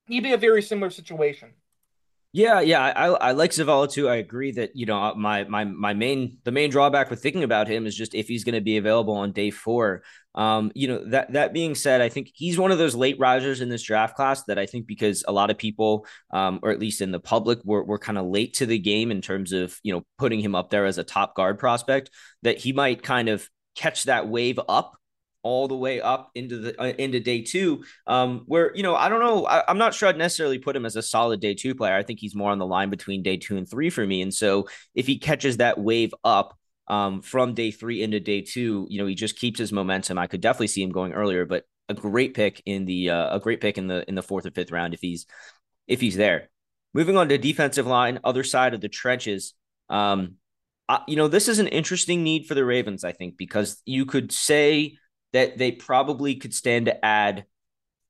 [0.07, 1.53] He'd be a very similar situation.
[2.35, 4.09] Yeah, yeah, I I like Zavala too.
[4.09, 7.67] I agree that you know my my my main the main drawback with thinking about
[7.67, 10.01] him is just if he's going to be available on day four.
[10.35, 13.61] Um, you know that that being said, I think he's one of those late risers
[13.61, 16.79] in this draft class that I think because a lot of people, um, or at
[16.79, 19.77] least in the public, were were kind of late to the game in terms of
[19.83, 22.09] you know putting him up there as a top guard prospect.
[22.41, 24.97] That he might kind of catch that wave up
[25.43, 27.83] all the way up into the uh, into day two.
[28.07, 30.85] Um, where you know I don't know, I, am not sure I'd necessarily put him
[30.85, 31.95] as a solid day two player.
[31.95, 34.21] I think he's more on the line between day two and three for me.
[34.21, 38.87] And so if he catches that wave up um, from day three into day two,
[38.89, 40.17] you know he just keeps his momentum.
[40.17, 43.39] I could definitely see him going earlier, but a great pick in the uh, a
[43.39, 45.25] great pick in the in the fourth or fifth round if he's
[45.87, 46.49] if he's there.
[46.93, 49.53] Moving on to defensive line, other side of the trenches.
[49.89, 50.35] Um,
[50.87, 54.05] uh, you know, this is an interesting need for the Ravens, I think, because you
[54.05, 54.97] could say
[55.31, 57.45] that they probably could stand to add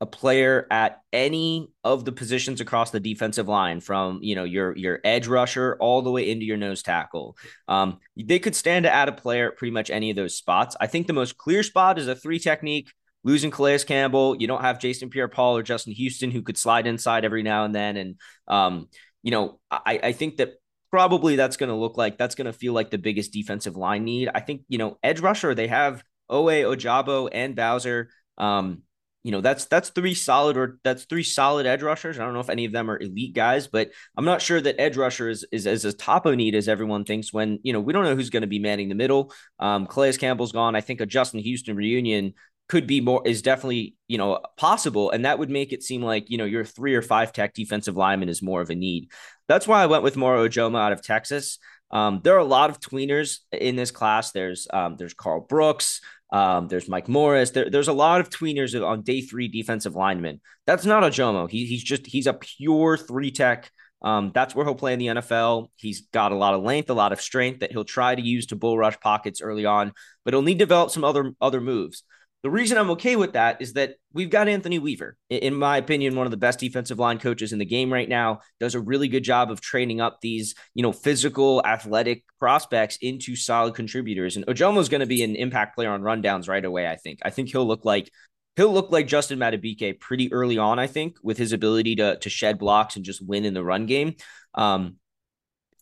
[0.03, 4.75] a player at any of the positions across the defensive line from you know your
[4.75, 7.37] your edge rusher all the way into your nose tackle.
[7.69, 10.75] Um, they could stand to add a player at pretty much any of those spots.
[10.81, 12.91] I think the most clear spot is a three technique
[13.23, 14.35] losing Calais Campbell.
[14.35, 17.73] You don't have Jason Pierre-Paul or Justin Houston who could slide inside every now and
[17.73, 17.95] then.
[17.95, 18.15] And
[18.49, 18.89] um,
[19.21, 20.55] you know I, I think that
[20.91, 24.03] probably that's going to look like that's going to feel like the biggest defensive line
[24.03, 24.29] need.
[24.35, 28.09] I think you know edge rusher they have Oweh, Ojabo, and Bowser.
[28.37, 28.81] Um,
[29.23, 32.19] you know, that's that's three solid or that's three solid edge rushers.
[32.19, 34.79] I don't know if any of them are elite guys, but I'm not sure that
[34.79, 37.31] edge rusher is is as top of need as everyone thinks.
[37.31, 39.31] When you know we don't know who's going to be manning the middle.
[39.59, 40.75] Um, Calais Campbell's gone.
[40.75, 42.33] I think a Justin Houston reunion
[42.67, 46.29] could be more is definitely you know possible, and that would make it seem like
[46.29, 49.09] you know your three or five tech defensive lineman is more of a need.
[49.47, 51.59] That's why I went with Moro Ojomo out of Texas.
[51.91, 54.31] Um, there are a lot of tweeners in this class.
[54.31, 56.01] There's um, there's Karl Brooks.
[56.33, 57.51] Um, there's Mike Morris.
[57.51, 60.41] There, there's a lot of tweeners on day three defensive linemen.
[60.65, 61.47] That's not Ojomo.
[61.49, 63.69] He, he's just he's a pure three tech.
[64.01, 65.69] Um, that's where he'll play in the NFL.
[65.75, 68.47] He's got a lot of length, a lot of strength that he'll try to use
[68.47, 69.93] to bull rush pockets early on,
[70.25, 72.03] but he'll need to develop some other other moves.
[72.43, 76.17] The reason I'm okay with that is that we've got Anthony Weaver, in my opinion,
[76.17, 79.07] one of the best defensive line coaches in the game right now, does a really
[79.07, 84.35] good job of training up these, you know, physical, athletic prospects into solid contributors.
[84.35, 87.19] And Ojomo is going to be an impact player on rundowns right away, I think.
[87.23, 88.11] I think he'll look like
[88.57, 92.29] he'll look like Justin Madubuike pretty early on, I think, with his ability to to
[92.29, 94.15] shed blocks and just win in the run game.
[94.53, 94.97] Um,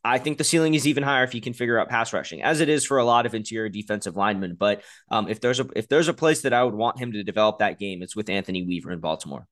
[0.04, 2.60] I think the ceiling is even higher if you can figure out pass rushing, as
[2.60, 4.56] it is for a lot of interior defensive linemen.
[4.56, 7.24] But um, if there's a if there's a place that I would want him to
[7.24, 9.48] develop that game, it's with Anthony Weaver in Baltimore.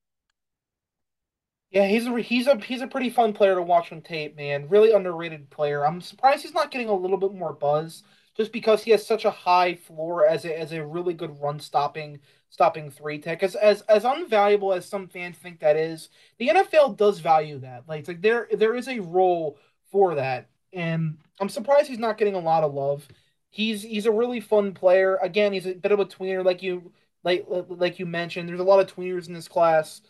[1.70, 4.68] Yeah, he's a he's a he's a pretty fun player to watch on tape, man.
[4.68, 5.86] Really underrated player.
[5.86, 8.02] I'm surprised he's not getting a little bit more buzz,
[8.36, 11.60] just because he has such a high floor as a as a really good run
[11.60, 13.44] stopping stopping three tech.
[13.44, 16.08] As as as unvaluable as some fans think that is,
[16.38, 17.84] the NFL does value that.
[17.86, 19.56] Like, like there there is a role
[19.90, 23.06] for that, and I'm surprised he's not getting a lot of love.
[23.50, 25.16] He's he's a really fun player.
[25.22, 26.92] Again, he's a bit of a tweener, like you
[27.24, 28.48] like like you mentioned.
[28.48, 30.02] There's a lot of tweeners in this class.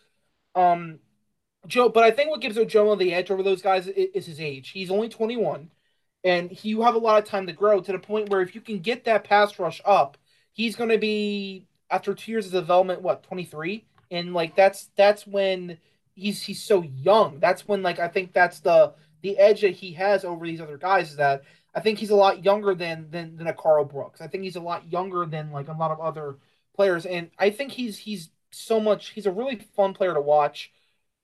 [0.54, 1.00] Um,
[1.66, 4.40] Joe, but I think what gives Ojomo the edge over those guys is, is his
[4.40, 4.70] age.
[4.70, 5.70] He's only 21,
[6.24, 8.54] and he, you have a lot of time to grow to the point where if
[8.54, 10.16] you can get that pass rush up,
[10.52, 15.26] he's going to be after two years of development, what 23, and like that's that's
[15.26, 15.78] when
[16.14, 17.38] he's he's so young.
[17.40, 20.78] That's when like I think that's the the edge that he has over these other
[20.78, 21.42] guys is that
[21.74, 24.20] I think he's a lot younger than than than a Karl Brooks.
[24.20, 26.36] I think he's a lot younger than like a lot of other
[26.74, 29.10] players, and I think he's he's so much.
[29.10, 30.72] He's a really fun player to watch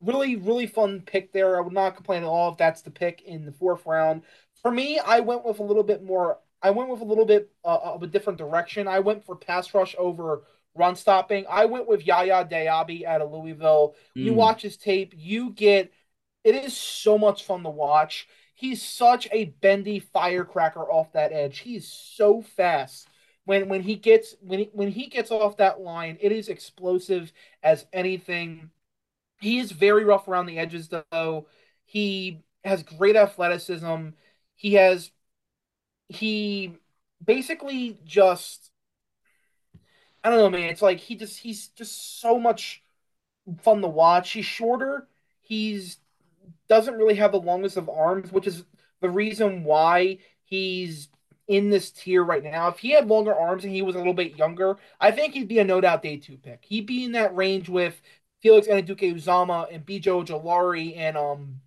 [0.01, 1.57] really, really fun pick there.
[1.57, 4.23] I would not complain at all if that's the pick in the fourth round.
[4.63, 6.39] For me, I went with a little bit more.
[6.63, 8.89] I went with a little bit uh, of a different direction.
[8.89, 10.43] I went for pass rush over
[10.75, 11.45] run stopping.
[11.49, 13.95] I went with Yaya Diaby out of Louisville.
[14.17, 14.25] Mm.
[14.25, 15.93] You watch his tape, you get
[16.47, 18.29] it is so much fun to watch.
[18.55, 21.59] He's such a bendy firecracker off that edge.
[21.59, 23.09] He's so fast.
[23.45, 27.33] When when he gets when he, when he gets off that line, it is explosive
[27.63, 28.71] as anything
[29.41, 31.47] he is very rough around the edges, though.
[31.85, 34.09] He has great athleticism.
[34.57, 35.11] He has
[36.09, 36.79] he
[37.25, 38.71] basically just
[40.25, 40.71] I don't know, man.
[40.71, 42.83] It's like he just he's just so much
[43.63, 44.33] fun to watch.
[44.33, 45.09] He's shorter.
[45.41, 45.99] He's
[46.69, 48.65] doesn't really have the longest of arms, which is
[49.01, 51.09] the reason why he's
[51.49, 52.69] in this tier right now.
[52.69, 55.49] If he had longer arms and he was a little bit younger, I think he'd
[55.49, 56.65] be a no doubt day two pick.
[56.65, 58.01] He'd be in that range with
[58.43, 61.61] Felix Anudike-Uzomah and BJ Ojulari and um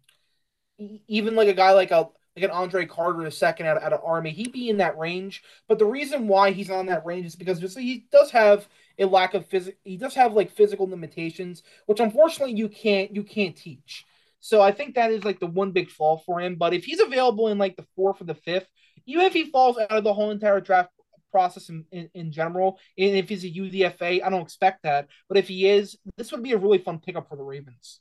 [1.07, 4.01] even like a guy like a like an Andre Carter a second out, out of
[4.03, 5.43] Army, he'd be in that range.
[5.67, 9.05] But the reason why he's on that range is because just, he does have a
[9.05, 9.77] lack of physical.
[9.83, 14.05] He does have like physical limitations, which unfortunately you can't you can't teach.
[14.39, 16.55] So I think that is like the one big flaw for him.
[16.55, 18.67] But if he's available in like the fourth or the fifth,
[19.05, 20.91] even if he falls out of the whole entire draft
[21.31, 22.79] process in, in, in, general.
[22.97, 25.07] And if he's a UDFA, I don't expect that.
[25.27, 27.99] But if he is, this would be a really fun pickup for the Ravens.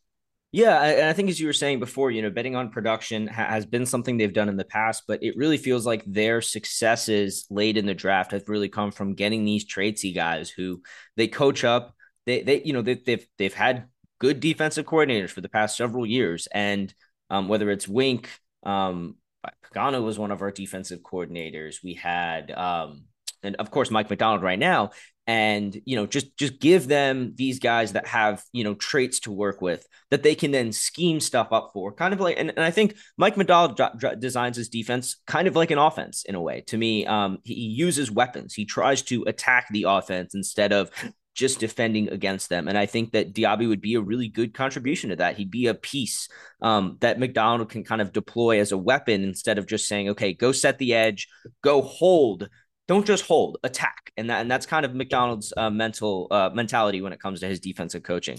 [0.50, 3.66] Yeah, and I think as you were saying before, you know, betting on production has
[3.66, 7.76] been something they've done in the past, but it really feels like their successes late
[7.76, 10.80] in the draft have really come from getting these tradesy guys who
[11.18, 11.94] they coach up.
[12.24, 16.06] They, they, you know, they, they've they've had good defensive coordinators for the past several
[16.06, 16.92] years, and
[17.30, 18.30] um, whether it's Wink,
[18.64, 19.16] um,
[19.64, 21.76] Pagano was one of our defensive coordinators.
[21.82, 23.04] We had um,
[23.42, 24.90] and of course Mike Macdonald right now.
[25.26, 29.30] And you know just just give them these guys that have you know traits to
[29.30, 31.92] work with that they can then scheme stuff up for.
[31.92, 33.78] Kind of like and, and i think mike Macdonald
[34.18, 36.62] designs his defense kind of like an offense in a way.
[36.68, 38.54] To me um, he uses weapons.
[38.54, 40.90] He tries to attack the offense instead of
[41.38, 42.66] just defending against them.
[42.66, 45.36] And I think that Diaby would be a really good contribution to that.
[45.36, 46.28] He'd be a piece
[46.60, 50.34] um, that Macdonald can kind of deploy as a weapon instead of just saying, okay,
[50.34, 51.28] go set the edge,
[51.62, 52.48] go hold
[52.88, 57.02] don't just hold, attack, and that and that's kind of Macdonald's uh, mental uh, mentality
[57.02, 58.38] when it comes to his defensive coaching.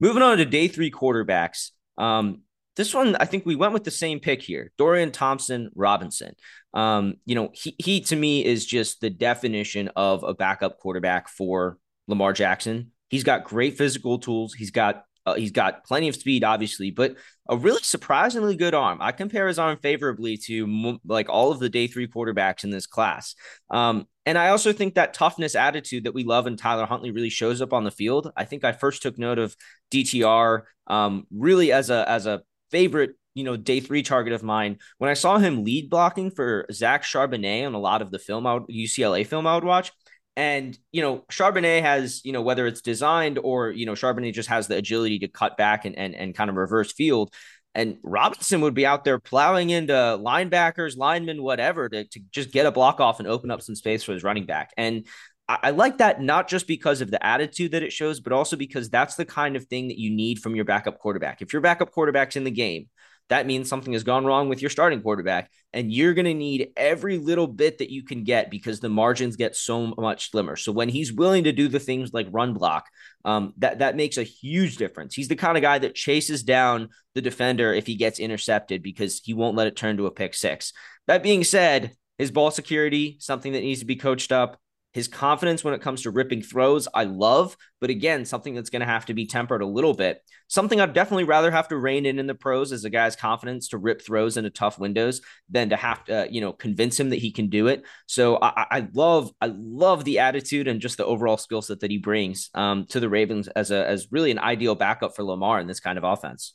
[0.00, 1.70] Moving on to day three quarterbacks.
[1.96, 2.42] Um,
[2.76, 4.70] this one, I think we went with the same pick here.
[4.76, 6.34] Dorian Thompson Robinson.
[6.74, 11.30] Um, you know, he he to me is just the definition of a backup quarterback
[11.30, 12.92] for Lamar Jackson.
[13.08, 14.54] He's got great physical tools.
[14.54, 17.16] He's got uh, he's got plenty of speed, obviously, but
[17.48, 18.98] a really surprisingly good arm.
[19.00, 22.86] I compare his arm favorably to like all of the day three quarterbacks in this
[22.86, 23.34] class.
[23.68, 27.30] Um, and I also think that toughness attitude that we love in Tyler Huntley really
[27.30, 28.32] shows up on the field.
[28.36, 29.56] I think I first took note of
[29.90, 34.78] DTR um, really as a as a favorite you know, day three target of mine.
[34.96, 38.46] When I saw him lead blocking for Zach Charbonnet on a lot of the film
[38.46, 39.92] out UCLA film I would watch,
[40.36, 44.50] and, you know, Charbonnet has, you know, whether it's designed or, you know, Charbonnet just
[44.50, 47.32] has the agility to cut back and, and, and kind of reverse field.
[47.74, 52.66] And Robinson would be out there plowing into linebackers, linemen, whatever, to, to just get
[52.66, 54.72] a block off and open up some space for his running back.
[54.76, 55.06] And
[55.48, 58.56] I, I like that not just because of the attitude that it shows, but also
[58.56, 61.42] because that's the kind of thing that you need from your backup quarterback.
[61.42, 62.88] If your backup quarterback's in the game,
[63.28, 65.50] that means something has gone wrong with your starting quarterback.
[65.72, 69.36] And you're going to need every little bit that you can get because the margins
[69.36, 70.56] get so much slimmer.
[70.56, 72.86] So when he's willing to do the things like run block,
[73.24, 75.14] um, that, that makes a huge difference.
[75.14, 79.20] He's the kind of guy that chases down the defender if he gets intercepted because
[79.24, 80.72] he won't let it turn to a pick six.
[81.06, 84.58] That being said, his ball security, something that needs to be coached up.
[84.96, 88.80] His confidence when it comes to ripping throws, I love, but again, something that's going
[88.80, 90.22] to have to be tempered a little bit.
[90.48, 93.68] Something I'd definitely rather have to rein in in the pros is a guy's confidence
[93.68, 97.10] to rip throws into tough windows than to have to, uh, you know, convince him
[97.10, 97.82] that he can do it.
[98.06, 101.90] So I, I love, I love the attitude and just the overall skill set that
[101.90, 105.60] he brings um, to the Ravens as a as really an ideal backup for Lamar
[105.60, 106.54] in this kind of offense.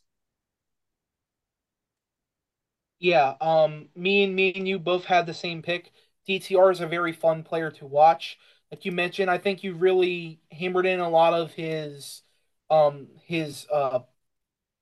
[2.99, 5.91] Yeah, um, me and me and you both had the same pick.
[6.25, 8.37] DTR is a very fun player to watch.
[8.71, 12.21] Like you mentioned, I think you really hammered in a lot of his
[12.69, 13.99] um his uh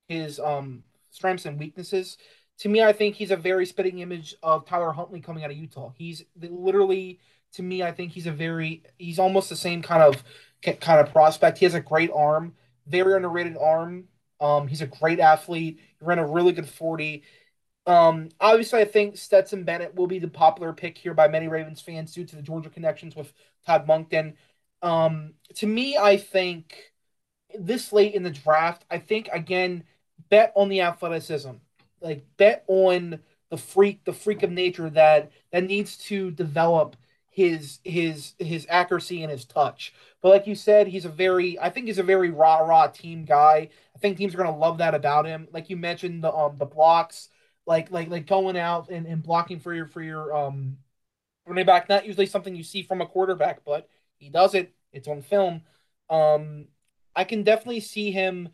[0.08, 2.16] his um strengths and weaknesses.
[2.58, 5.56] To me, I think he's a very spitting image of Tyler Huntley coming out of
[5.56, 5.92] Utah.
[5.96, 7.20] He's literally
[7.54, 10.22] to me, I think he's a very he's almost the same kind of
[10.80, 11.58] kind of prospect.
[11.58, 12.54] He has a great arm,
[12.86, 14.04] very underrated arm.
[14.40, 15.78] Um, he's a great athlete.
[15.98, 17.22] He ran a really good 40.
[17.86, 21.80] Um, obviously, I think Stetson Bennett will be the popular pick here by many Ravens
[21.80, 23.32] fans due to the Georgia connections with
[23.66, 24.34] Todd Monken.
[24.82, 26.92] Um, to me, I think
[27.58, 29.84] this late in the draft, I think again,
[30.28, 31.52] bet on the athleticism,
[32.00, 36.96] like bet on the freak, the freak of nature that that needs to develop
[37.30, 39.94] his his his accuracy and his touch.
[40.22, 43.24] But like you said, he's a very I think he's a very rah rah team
[43.24, 43.68] guy.
[43.94, 45.48] I think teams are gonna love that about him.
[45.52, 47.28] Like you mentioned, the um the blocks
[47.70, 50.76] like like like going out and, and blocking for your for your um
[51.46, 51.88] running back.
[51.88, 54.74] Not usually something you see from a quarterback, but he does it.
[54.92, 55.62] It's on film.
[56.10, 56.66] Um,
[57.14, 58.48] I can definitely see him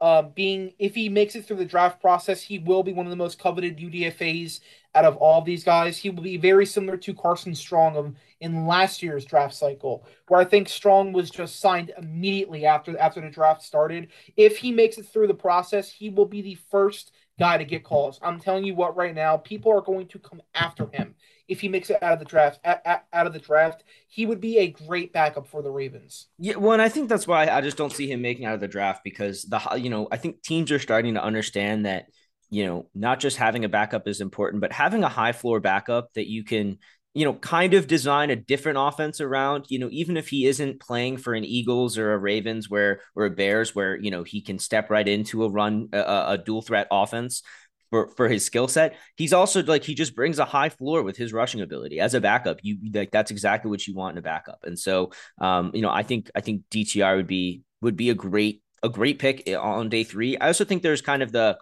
[0.00, 3.10] uh, being if he makes it through the draft process, he will be one of
[3.10, 4.60] the most coveted UDFA's
[4.96, 5.98] out of all of these guys.
[5.98, 10.44] He will be very similar to Carson Strong in last year's draft cycle, where I
[10.44, 14.08] think Strong was just signed immediately after after the draft started.
[14.36, 17.84] If he makes it through the process, he will be the first guy to get
[17.84, 18.18] calls.
[18.22, 21.14] I'm telling you what, right now, people are going to come after him
[21.48, 22.58] if he makes it out of the draft.
[22.64, 26.26] out of the draft, he would be a great backup for the Ravens.
[26.38, 28.60] Yeah, well, and I think that's why I just don't see him making out of
[28.60, 32.08] the draft because the you know I think teams are starting to understand that
[32.50, 36.12] you know not just having a backup is important, but having a high floor backup
[36.14, 36.78] that you can
[37.16, 40.80] you know, kind of design a different offense around, you know, even if he isn't
[40.80, 44.42] playing for an Eagles or a Ravens where or a Bears where, you know, he
[44.42, 47.42] can step right into a run a, a dual threat offense
[47.88, 48.96] for for his skill set.
[49.16, 52.20] He's also like he just brings a high floor with his rushing ability as a
[52.20, 52.58] backup.
[52.60, 54.58] You like that's exactly what you want in a backup.
[54.64, 58.14] And so um, you know, I think I think DTR would be would be a
[58.14, 60.36] great a great pick on day 3.
[60.36, 61.56] I also think there's kind of the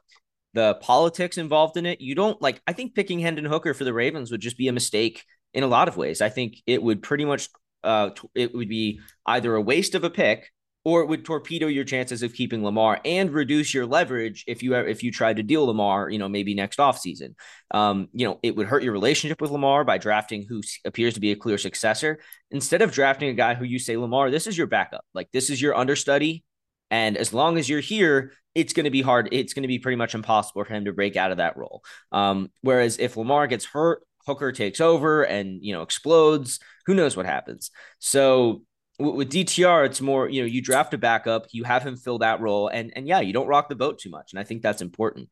[0.55, 2.01] the politics involved in it.
[2.01, 4.73] You don't like I think picking Hendon Hooker for the Ravens would just be a
[4.73, 6.21] mistake in a lot of ways.
[6.23, 7.49] I think it would pretty much
[7.83, 10.51] uh, it would be either a waste of a pick
[10.85, 14.75] or it would torpedo your chances of keeping Lamar and reduce your leverage if you
[14.75, 17.35] if you tried to deal Lamar, you know, maybe next offseason.
[17.71, 21.21] Um, you know, it would hurt your relationship with Lamar by drafting who appears to
[21.21, 24.59] be a clear successor instead of drafting a guy who you say Lamar, this is
[24.59, 25.05] your backup.
[25.15, 26.45] Like this is your understudy
[26.95, 29.29] and as long as you're here, it's going to be hard.
[29.33, 31.83] It's going to be pretty much impossible for him to break out of that role.
[32.13, 36.61] Um, whereas if Lamar gets hurt Hooker takes over and you know explodes.
[36.87, 37.71] Who knows what happens?
[37.99, 38.63] So
[38.99, 42.41] with, DTR, it's more you know you draft a backup, you have him fill that
[42.41, 44.83] role, and and yeah, you don't rock the boat too much, and I think that's
[44.83, 45.29] important.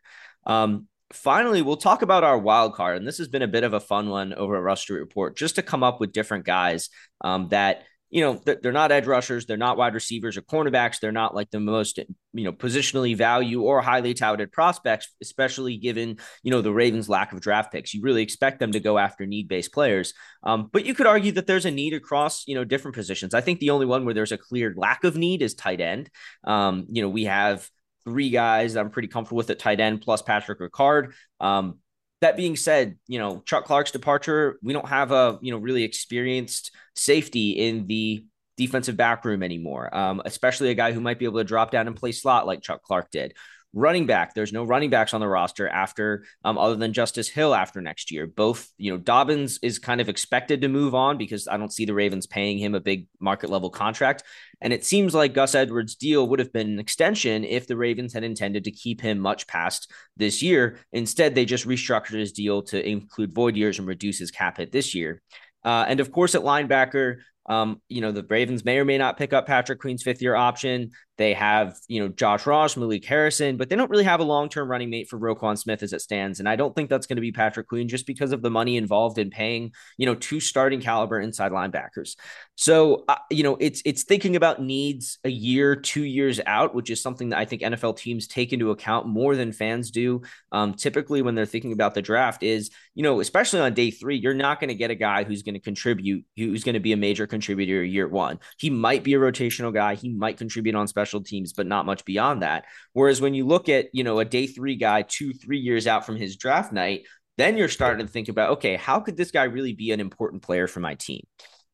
[0.47, 3.73] Um, finally, we'll talk about our wild card, and this has been a bit of
[3.73, 6.89] a fun one over at Street Report, just to come up with different guys
[7.23, 11.13] um, that you know, they're not edge rushers, they're not wide receivers or cornerbacks, they're
[11.13, 11.99] not like the most,
[12.35, 17.33] you know, positionally value or highly touted prospects, especially given, you know, the Ravens' lack
[17.33, 17.95] of draft picks.
[17.95, 20.13] You really expect them to go after need based players.
[20.43, 23.33] Um, but you could argue that there's a need across, you know, different positions.
[23.33, 26.11] I think the only one where there's a clear lack of need is tight end.
[26.45, 27.67] Um, you know, we have
[28.05, 31.15] three guys that I'm pretty comfortable with at tight end plus Patrick Ricard.
[31.41, 31.79] Um,
[32.23, 35.83] that being said, you know, Chuck Clark's departure, we don't have a, you know, really
[35.83, 38.25] experienced safety in the
[38.57, 41.89] defensive back room anymore, um, especially a guy who might be able to drop down
[41.89, 43.35] and play slot like Chuck Clark did.
[43.75, 47.55] Running back, there's no running backs on the roster after, um, other than Justice Hill
[47.55, 48.27] after next year.
[48.27, 51.87] Both, you know, Dobbins is kind of expected to move on because I don't see
[51.87, 54.25] the Ravens paying him a big market level contract.
[54.61, 58.13] And it seems like Gus Edwards' deal would have been an extension if the Ravens
[58.13, 60.79] had intended to keep him much past this year.
[60.93, 64.71] Instead, they just restructured his deal to include void years and reduce his cap hit
[64.71, 65.23] this year.
[65.65, 69.17] Uh, and of course, at linebacker, Um, you know, the Ravens may or may not
[69.17, 70.91] pick up Patrick Queen's fifth year option.
[71.19, 74.49] They have, you know, Josh Ross, Malik Harrison, but they don't really have a long
[74.49, 76.41] term running mate for Roquan Smith as it stands.
[76.41, 78.77] And I don't think that's going to be Patrick Queen just because of the money
[78.77, 82.17] involved in paying, you know, two starting caliber inside linebackers.
[82.55, 86.91] So, uh, you know, it's it's thinking about needs a year, two years out, which
[86.91, 90.23] is something that I think NFL teams take into account more than fans do.
[90.51, 94.17] Um, typically, when they're thinking about the draft, is you know, especially on day three,
[94.17, 96.93] you're not going to get a guy who's going to contribute, who's going to be
[96.93, 98.39] a major contributor year one.
[98.59, 102.05] He might be a rotational guy, he might contribute on special teams, but not much
[102.05, 102.67] beyond that.
[102.93, 106.07] Whereas when you look at you know a day three guy, two, three years out
[106.07, 107.03] from his draft night,
[107.39, 110.43] then you're starting to think about okay, how could this guy really be an important
[110.43, 111.27] player for my team?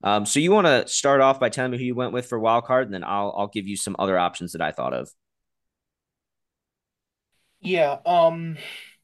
[0.03, 2.39] Um, so you want to start off by telling me who you went with for
[2.39, 5.11] wild card, and then I'll I'll give you some other options that I thought of.
[7.61, 8.57] Yeah, um,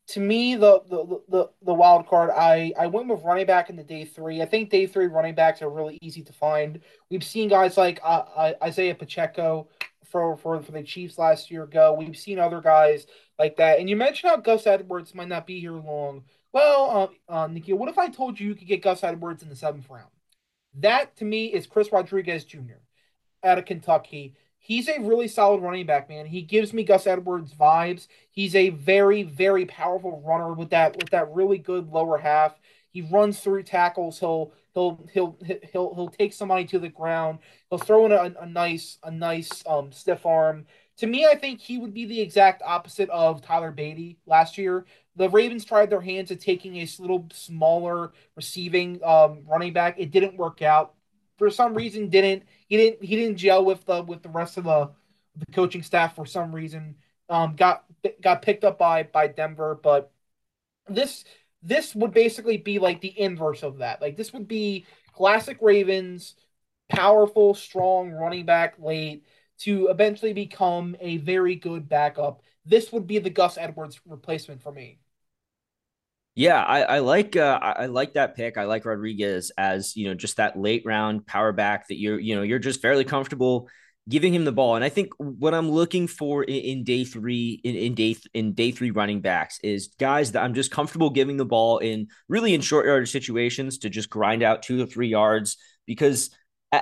[0.08, 3.76] to me, the, the the the wild card, I I went with running back in
[3.76, 4.42] the day three.
[4.42, 6.80] I think day three running backs are really easy to find.
[7.10, 9.68] We've seen guys like uh, uh Isaiah Pacheco
[10.04, 11.94] for, for for the Chiefs last year go.
[11.94, 13.06] We've seen other guys
[13.38, 13.80] like that.
[13.80, 16.24] And you mentioned how Gus Edwards might not be here long.
[16.52, 19.48] Well, uh, uh, Nikhil, what if I told you you could get Gus Edwards in
[19.48, 20.10] the seventh round?
[20.74, 22.78] That to me is Chris Rodriguez Jr.
[23.42, 24.34] out of Kentucky.
[24.64, 26.24] He's a really solid running back, man.
[26.24, 28.08] He gives me Gus Edwards vibes.
[28.30, 32.58] He's a very, very powerful runner with that with that really good lower half.
[32.90, 34.18] He runs through tackles.
[34.18, 35.36] He'll he'll he'll
[35.70, 37.40] he'll he'll take somebody to the ground.
[37.68, 40.64] He'll throw in a, a nice a nice um stiff arm.
[40.96, 44.86] To me, I think he would be the exact opposite of Tyler Badie last year.
[45.16, 49.96] The Ravens tried their hands at taking a little smaller receiving um, running back.
[49.98, 50.94] It didn't work out.
[51.44, 54.64] For some reason, didn't he didn't he didn't gel with the with the rest of
[54.64, 54.90] the
[55.36, 56.96] the coaching staff for some reason.
[57.28, 57.84] Um, got
[58.22, 60.10] got picked up by by Denver, but
[60.88, 61.26] this
[61.62, 64.00] this would basically be like the inverse of that.
[64.00, 66.34] Like this would be classic Ravens,
[66.88, 69.26] powerful, strong running back late
[69.58, 72.40] to eventually become a very good backup.
[72.64, 74.98] This would be the Gus Edwards replacement for me.
[76.34, 78.58] Yeah, I, I like uh, I like that pick.
[78.58, 82.34] I like Rodriguez as you know just that late round power back that you're you
[82.34, 83.68] know you're just fairly comfortable
[84.08, 84.74] giving him the ball.
[84.74, 88.52] And I think what I'm looking for in, in day three in, in day in
[88.52, 92.52] day three running backs is guys that I'm just comfortable giving the ball in really
[92.52, 95.56] in short yard situations to just grind out two or three yards
[95.86, 96.30] because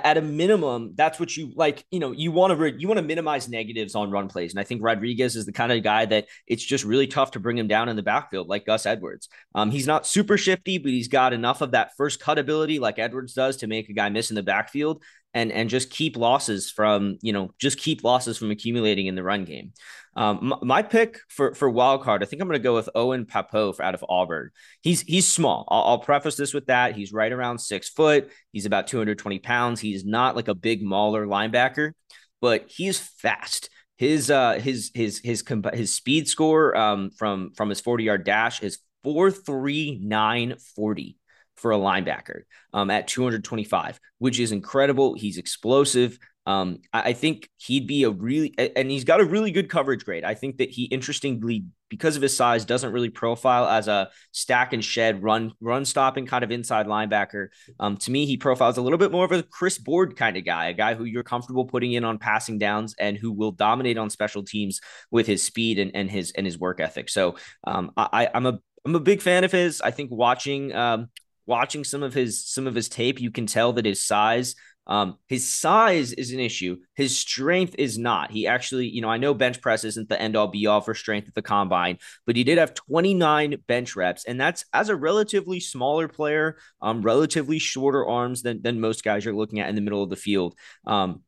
[0.03, 1.85] at a minimum, that's what you like.
[1.91, 4.63] You know, you want to you want to minimize negatives on run plays, and I
[4.63, 7.67] think Rodriguez is the kind of guy that it's just really tough to bring him
[7.67, 9.29] down in the backfield, like Gus Edwards.
[9.55, 12.99] Um, he's not super shifty, but he's got enough of that first cut ability, like
[12.99, 15.03] Edwards does, to make a guy miss in the backfield
[15.33, 19.23] and and just keep losses from you know just keep losses from accumulating in the
[19.23, 19.73] run game.
[20.15, 23.25] Um, my, pick for for wild card, I think I'm going to go with Owen
[23.25, 24.51] Pappoe out of Auburn.
[24.81, 25.67] He's he's small.
[25.69, 26.95] I'll, I'll, preface this with that.
[26.95, 28.31] He's right around six foot.
[28.51, 29.79] He's about 220 pounds.
[29.79, 31.93] He's not like a big mauler linebacker,
[32.41, 33.69] but he's fast.
[33.97, 38.61] His uh his his his his speed score um from from his 40 yard dash
[38.61, 41.17] is four three nine forty
[41.55, 42.41] for a linebacker
[42.73, 45.15] um, at 225, which is incredible.
[45.15, 46.17] He's explosive.
[46.45, 50.25] Um, I, think he'd be a really, and he's got a really good coverage grade.
[50.25, 54.73] I think that he, interestingly, because of his size, doesn't really profile as a stack
[54.73, 57.47] and shed run run stopping kind of inside linebacker.
[57.79, 60.43] Um, to me, he profiles a little bit more of a Chris Board kind of
[60.43, 63.97] guy, a guy who you're comfortable putting in on passing downs and who will dominate
[63.97, 64.81] on special teams
[65.11, 67.07] with his speed and, and his and his work ethic.
[67.07, 69.79] So um, I, I'm a I'm a big fan of his.
[69.79, 71.07] I think watching um,
[71.45, 75.17] watching some of his some of his tape, you can tell that his size um,
[75.27, 76.77] his size is an issue.
[76.95, 78.31] His strength is not.
[78.31, 80.93] He actually, you know, I know bench press isn't the end all be all for
[80.93, 84.95] strength at the combine, but he did have 29 bench reps, and that's as a
[84.95, 89.75] relatively smaller player, um, relatively shorter arms than than most guys you're looking at in
[89.75, 90.55] the middle of the field.
[90.85, 91.21] Um,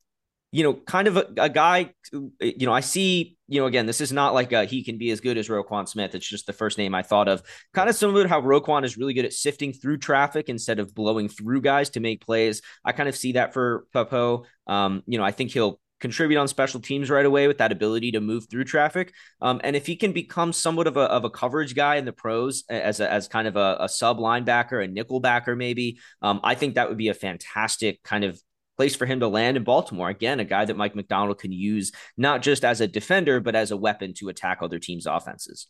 [0.55, 1.91] you know, kind of a, a, guy,
[2.39, 5.11] you know, I see, you know, again, this is not like a, he can be
[5.11, 6.15] as good as Roquan Smith.
[6.15, 7.43] It's just the first name I thought of.
[7.73, 10.95] Kind of similar to how Roquan is really good at sifting through traffic instead of
[10.95, 12.61] blowing through guys to make plays.
[12.85, 14.45] I kind of see that for Pappoe.
[14.65, 18.13] Um, you know, I think he'll contribute on special teams right away with that ability
[18.13, 19.11] to move through traffic.
[19.41, 22.13] Um, and if he can become somewhat of a, of a coverage guy in the
[22.13, 26.39] pros as, a, as kind of a, a sub linebacker, a nickel backer, maybe, um,
[26.45, 28.41] I think that would be a fantastic kind of
[28.77, 30.09] place for him to land in Baltimore.
[30.09, 33.71] Again, a guy that Mike Macdonald can use not just as a defender, but as
[33.71, 35.67] a weapon to attack other teams' offenses.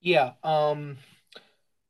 [0.00, 0.32] Yeah.
[0.42, 0.98] Um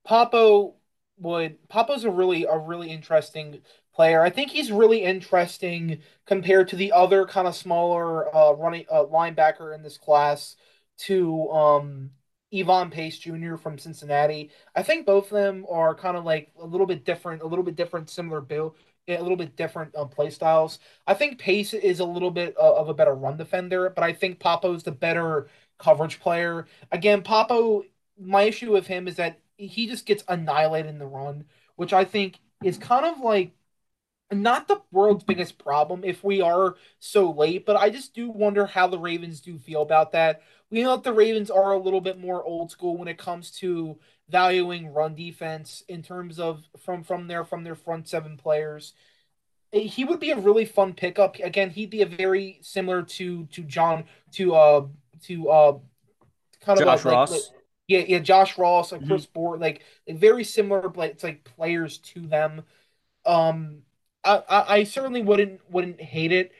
[0.05, 0.74] Pappoe
[1.18, 3.62] would Pappoe's a really a really interesting
[3.95, 4.22] player.
[4.22, 9.05] I think he's really interesting compared to the other kind of smaller uh running uh,
[9.05, 10.57] linebacker in this class
[10.99, 12.11] to um
[12.55, 13.57] Ivan Pace Jr.
[13.57, 14.50] from Cincinnati.
[14.74, 17.64] I think both of them are kind of like a little bit different, a little
[17.64, 18.76] bit different, similar build,
[19.09, 20.78] a little bit different um, play styles.
[21.07, 24.12] I think Pace is a little bit uh, of a better run defender, but I
[24.12, 25.48] think Pappoe's the better
[25.78, 26.66] coverage player.
[26.90, 27.84] Again, Pappoe,
[28.18, 31.44] my issue with him is that he just gets annihilated in the run,
[31.76, 33.53] which I think is kind of like
[34.33, 38.66] not the world's biggest problem if we are so late, but I just do wonder
[38.66, 40.43] how the Ravens do feel about that.
[40.70, 43.51] We know that the Ravens are a little bit more old school when it comes
[43.59, 48.95] to valuing run defense in terms of from from their from their front seven players.
[49.72, 51.37] He would be a really fun pickup.
[51.37, 54.87] Again, he'd be a very similar to to John to uh
[55.24, 55.78] to uh
[56.61, 57.30] kind of Josh like, Ross.
[57.30, 57.41] Like,
[57.89, 59.11] yeah, yeah, Josh Ross, like mm-hmm.
[59.11, 62.62] Chris Board, like very similar, but it's like players to them.
[63.26, 63.83] Um,
[64.25, 66.53] I, I, certainly wouldn't wouldn't hate it.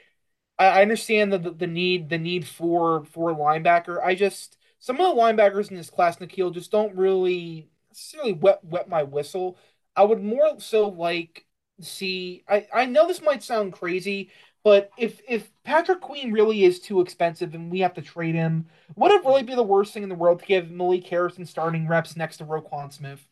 [0.59, 4.03] I, I understand the, the, the need the need for for linebacker.
[4.03, 8.65] I just some of the linebackers in this class, Nikhil, just don't really necessarily wet
[8.65, 9.59] wet my whistle.
[9.97, 11.47] I would more so like
[11.81, 12.45] see.
[12.49, 14.31] I I know this might sound crazy,
[14.65, 18.67] but if if Patrick Queen really is too expensive and we have to trade him,
[18.97, 21.87] would it really be the worst thing in the world to give Malik Harrison starting
[21.89, 23.27] reps next to Roquan Smith?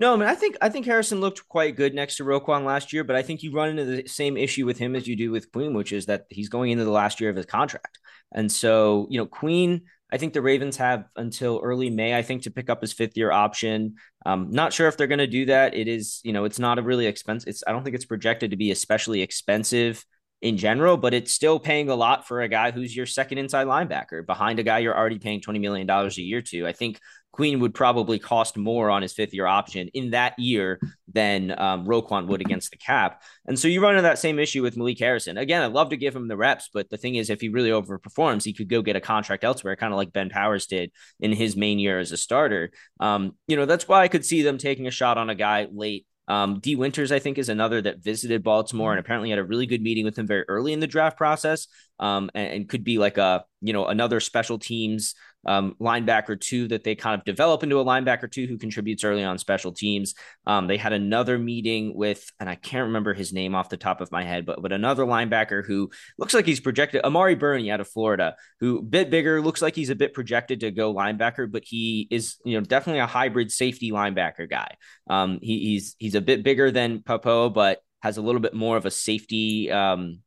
[0.00, 2.92] No, I mean I think I think Harrison looked quite good next to Roquan last
[2.92, 5.30] year, but I think you run into the same issue with him as you do
[5.30, 7.98] with Queen, which is that he's going into the last year of his contract.
[8.32, 12.42] And so, you know, Queen, I think the Ravens have until early May, I think,
[12.42, 13.96] to pick up his fifth year option.
[14.24, 15.74] Um, not sure if they're going to do that.
[15.74, 17.48] It is, you know, it's not a really expensive.
[17.48, 20.04] It's I don't think it's projected to be especially expensive
[20.40, 23.66] in general, but it's still paying a lot for a guy who's your second inside
[23.66, 26.66] linebacker behind a guy you're already paying $20 million a year to.
[26.66, 26.98] I think
[27.32, 30.80] Queen would probably cost more on his fifth year option in that year
[31.12, 33.22] than um, Roquan would against the cap.
[33.46, 35.38] And so you run into that same issue with Malik Harrison.
[35.38, 37.70] Again, I'd love to give him the reps, but the thing is, if he really
[37.70, 41.32] overperforms, he could go get a contract elsewhere, kind of like Ben Powers did in
[41.32, 42.70] his main year as a starter.
[42.98, 45.68] Um, you know, that's why I could see them taking a shot on a guy
[45.72, 49.44] late um, Dee Winters, I think, is another that visited Baltimore and apparently had a
[49.44, 51.66] really good meeting with him very early in the draft process,
[51.98, 55.16] um, and, and, could be like a you know another special teams
[55.46, 59.24] um, linebacker two that they kind of develop into a linebacker two who contributes early
[59.24, 60.14] on special teams.
[60.46, 64.00] Um, they had another meeting with, and I can't remember his name off the top
[64.00, 67.80] of my head, but but another linebacker who looks like he's projected, Amari Burney out
[67.80, 71.62] of Florida, who bit bigger, looks like he's a bit projected to go linebacker, but
[71.64, 74.76] he is you know definitely a hybrid safety linebacker guy.
[75.08, 78.76] Um, he, he's he's a bit bigger than Pappoe, but has a little bit more
[78.76, 80.20] of a safety um,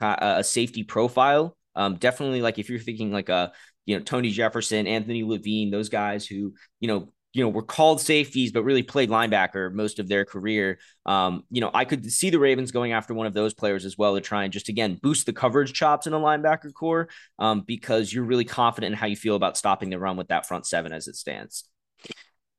[0.00, 1.56] a safety profile.
[1.74, 3.52] Um, definitely like if you're thinking like a
[3.86, 8.00] you know, Tony Jefferson, Anthony Levine, those guys who, you know, you know, were called
[8.00, 10.78] safeties, but really played linebacker most of their career.
[11.04, 13.98] Um, you know, I could see the Ravens going after one of those players as
[13.98, 17.08] well to try and just again boost the coverage chops in a linebacker corps
[17.38, 20.46] um, because you're really confident in how you feel about stopping the run with that
[20.46, 21.64] front seven as it stands.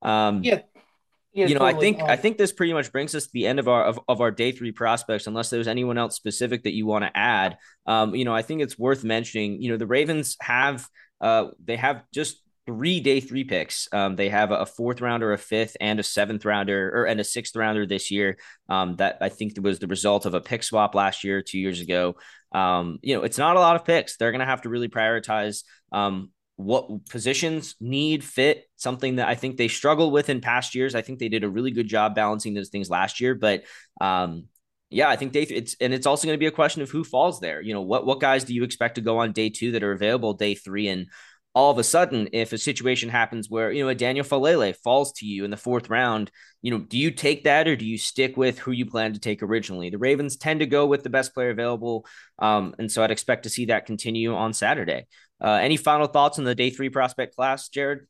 [0.01, 0.61] Um, yeah.
[1.33, 1.77] Yeah, you know, totally.
[1.77, 3.83] I think um, I think this pretty much brings us to the end of our
[3.83, 5.27] of, of our day three prospects.
[5.27, 8.63] Unless there's anyone else specific that you want to add, um, you know, I think
[8.63, 9.61] it's worth mentioning.
[9.61, 10.87] You know, the Ravens have
[11.21, 13.87] uh, they have just three day three picks.
[13.93, 17.23] Um, they have a fourth rounder, a fifth, and a seventh rounder, or and a
[17.23, 18.37] sixth rounder this year.
[18.69, 21.79] Um, that I think was the result of a pick swap last year, two years
[21.79, 22.17] ago.
[22.51, 24.17] Um, you know, it's not a lot of picks.
[24.17, 28.65] They're going to have to really prioritize um, what positions need fit.
[28.75, 30.93] Something that I think they struggled with in past years.
[30.93, 33.63] I think they did a really good job balancing those things last year, but
[34.01, 34.45] um,
[34.89, 36.89] yeah, I think day th- it's and it's also going to be a question of
[36.89, 37.61] who falls there.
[37.61, 39.91] You know, what what guys do you expect to go on day two that are
[39.91, 40.87] available day three?
[40.87, 41.07] And
[41.53, 45.11] all of a sudden, if a situation happens where you know a Daniel Faalele falls
[45.13, 46.31] to you in the fourth round,
[46.61, 49.19] you know, do you take that or do you stick with who you plan to
[49.19, 49.89] take originally?
[49.89, 52.05] The Ravens tend to go with the best player available,
[52.39, 55.07] um, and so I'd expect to see that continue on Saturday.
[55.43, 58.07] Uh, any final thoughts on the day three prospect class, Jared?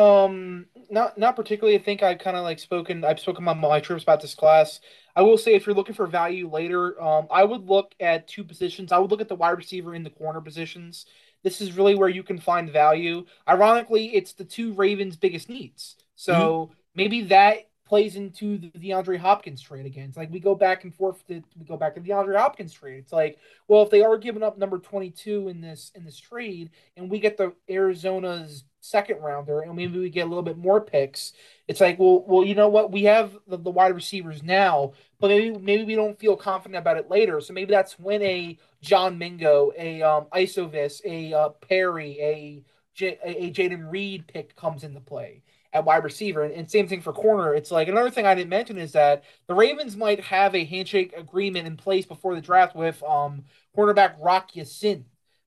[0.00, 1.78] Um, not not particularly.
[1.78, 3.04] I think I've kind of like spoken.
[3.04, 4.80] I've spoken on my trips about this class.
[5.14, 8.44] I will say, if you're looking for value later, um, I would look at two
[8.44, 8.92] positions.
[8.92, 11.06] I would look at the wide receiver and the corner positions.
[11.42, 13.26] This is really where you can find value.
[13.48, 15.96] Ironically, it's the two Ravens' biggest needs.
[16.16, 16.74] So mm-hmm.
[16.94, 20.08] maybe that plays into the DeAndre Hopkins trade again.
[20.08, 21.26] It's like we go back and forth.
[21.26, 22.98] To, we go back to the DeAndre Hopkins trade.
[22.98, 23.38] It's like,
[23.68, 27.18] well, if they are giving up number 22 in this in this trade, and we
[27.18, 31.32] get the Arizona's second rounder, and maybe we get a little bit more picks,
[31.68, 32.90] it's like, well, well, you know what?
[32.90, 36.96] We have the, the wide receivers now, but maybe maybe we don't feel confident about
[36.96, 37.40] it later.
[37.40, 42.64] So maybe that's when a John Mingo, a um, Iosivas, a uh, Perry, a
[42.94, 46.42] J- a Jayden Reed pick comes into play at wide receiver.
[46.42, 47.54] And, and, same thing for corner.
[47.54, 51.14] It's like another thing I didn't mention is that the Ravens might have a handshake
[51.16, 53.44] agreement in place before the draft with um
[53.76, 54.56] cornerback Rock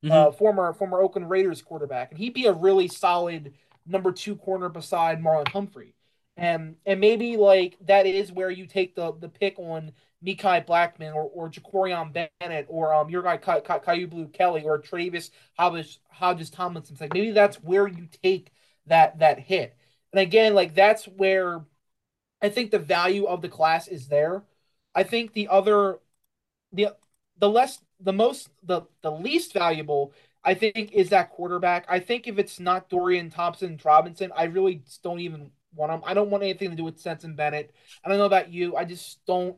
[0.03, 0.27] Ya-Sin.
[0.27, 3.53] uh, former former Oakland Raiders quarterback, and he'd be a really solid
[3.85, 5.95] number two corner beside Marlon Humphrey.
[6.37, 9.91] And and maybe like that is where you take the the pick on
[10.25, 14.63] Mekhi Blackman or, or Jakorian Bennett or um your guy Ky- Ky- Kyu Blu Kelly
[14.63, 16.97] or Travis Hodges Hodges Tomlinson.
[16.99, 18.51] Like maybe that's where you take
[18.87, 19.75] that that hit.
[20.11, 21.65] And again, like that's where
[22.41, 24.43] I think the value of the class is there.
[24.95, 25.99] I think the other
[26.71, 26.89] the
[27.37, 31.85] the less the most the the least valuable I think is that quarterback.
[31.87, 36.01] I think if it's not Dorian Thompson Robinson, I really don't even want him.
[36.05, 37.73] I don't want anything to do with Stetson Bennett.
[38.03, 38.75] I don't know about you.
[38.75, 39.57] I just don't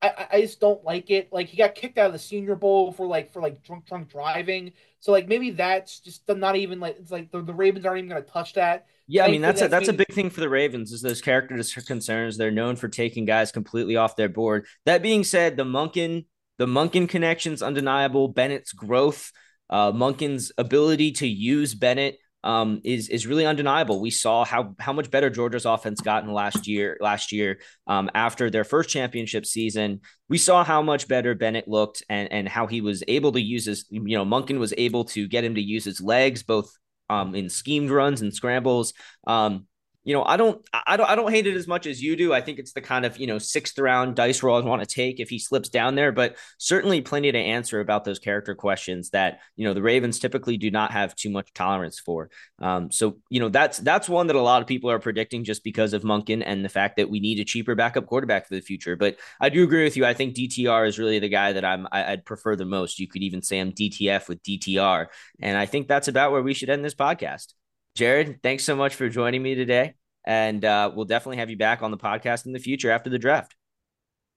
[0.00, 1.32] I, I just don't like it.
[1.32, 4.08] Like he got kicked out of the Senior Bowl for like for like drunk drunk
[4.10, 4.72] driving.
[5.00, 8.10] So like maybe that's just not even like it's like the, the Ravens aren't even
[8.10, 8.86] going to touch that.
[9.08, 11.60] Yeah, I mean that's a, that's a big thing for the Ravens is those character
[11.86, 12.36] concerns.
[12.36, 14.66] They're known for taking guys completely off their board.
[14.84, 16.26] That being said, the Monken
[16.58, 18.28] the Monken connection's undeniable.
[18.28, 19.32] Bennett's growth,
[19.70, 24.00] uh, Monken's ability to use Bennett um, is is really undeniable.
[24.00, 26.96] We saw how how much better Georgia's offense got in last year.
[27.00, 32.02] Last year, um, after their first championship season, we saw how much better Bennett looked
[32.08, 33.86] and and how he was able to use his.
[33.90, 36.70] You know, Monken was able to get him to use his legs both
[37.10, 38.94] um, in schemed runs and scrambles.
[39.26, 39.66] Um,
[40.04, 42.32] you know, I don't, I don't, I don't hate it as much as you do.
[42.32, 44.86] I think it's the kind of you know sixth round dice roll I want to
[44.86, 49.10] take if he slips down there, but certainly plenty to answer about those character questions
[49.10, 52.30] that you know the Ravens typically do not have too much tolerance for.
[52.58, 55.62] Um, so you know that's that's one that a lot of people are predicting just
[55.62, 58.62] because of Monken and the fact that we need a cheaper backup quarterback for the
[58.62, 58.96] future.
[58.96, 60.06] But I do agree with you.
[60.06, 62.98] I think DTR is really the guy that I'm I, I'd prefer the most.
[62.98, 65.08] You could even say I'm DTF with DTR,
[65.40, 67.52] and I think that's about where we should end this podcast.
[67.98, 69.94] Jared, thanks so much for joining me today.
[70.24, 73.18] And uh, we'll definitely have you back on the podcast in the future after the
[73.18, 73.56] draft.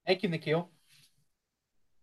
[0.04, 0.71] Thank you, Nikhil.